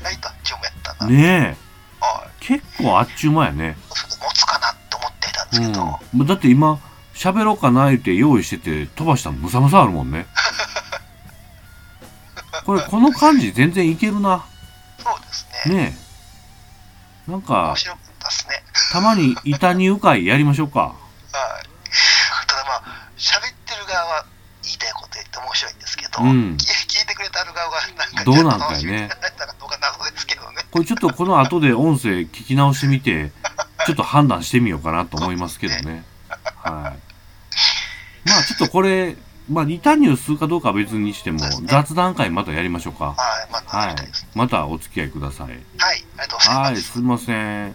[0.00, 1.10] 意外とあっちゅう間やったな。
[1.10, 1.56] ねえ
[2.00, 2.30] はい。
[2.40, 3.94] 結構あっちゅう間やね持
[4.34, 6.78] つかなって思っていたんですけど、うんだって今
[7.14, 10.26] 喋ろうかな言って用意してて飛ばしたのむさむさあるもんね
[12.66, 14.44] これこの感じ全然いけるな
[15.02, 15.74] そうですね。
[15.74, 15.96] ね
[17.28, 18.62] えなんか面白かったですね。
[18.92, 20.96] たまに板入会やりましょうかはい。
[22.46, 22.82] ただまあ、
[23.16, 24.26] 喋ってる側は
[24.62, 25.54] 言いたいこと言って面
[26.14, 29.10] 白いんですけど、うん聞聞いてくれてある側がなんかどうなんかいね。
[30.70, 33.30] これちょっとこの後で音声聞き直してみて
[33.86, 36.94] ちょっと判断してみようかなと思いますけどねは
[38.26, 39.16] いまあちょっとこれ
[39.48, 43.14] まあリタニューするかどうかは別にしても雑談会またやりましょうか
[43.66, 43.96] はい。
[44.34, 45.58] またお付き合いくださいはい。
[45.78, 46.82] ありがとうございはい、ます。
[46.82, 47.74] すみません。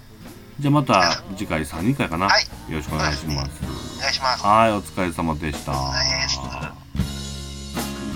[0.60, 3.64] じゃあまた次回3人会かな、はいよろしくお願いします。
[3.98, 4.44] お願いします。
[4.46, 6.89] はい、お疲れ様でした。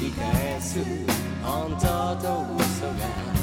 [0.04, 0.80] り返す
[1.41, 1.88] 本当
[2.18, 3.34] と嘘が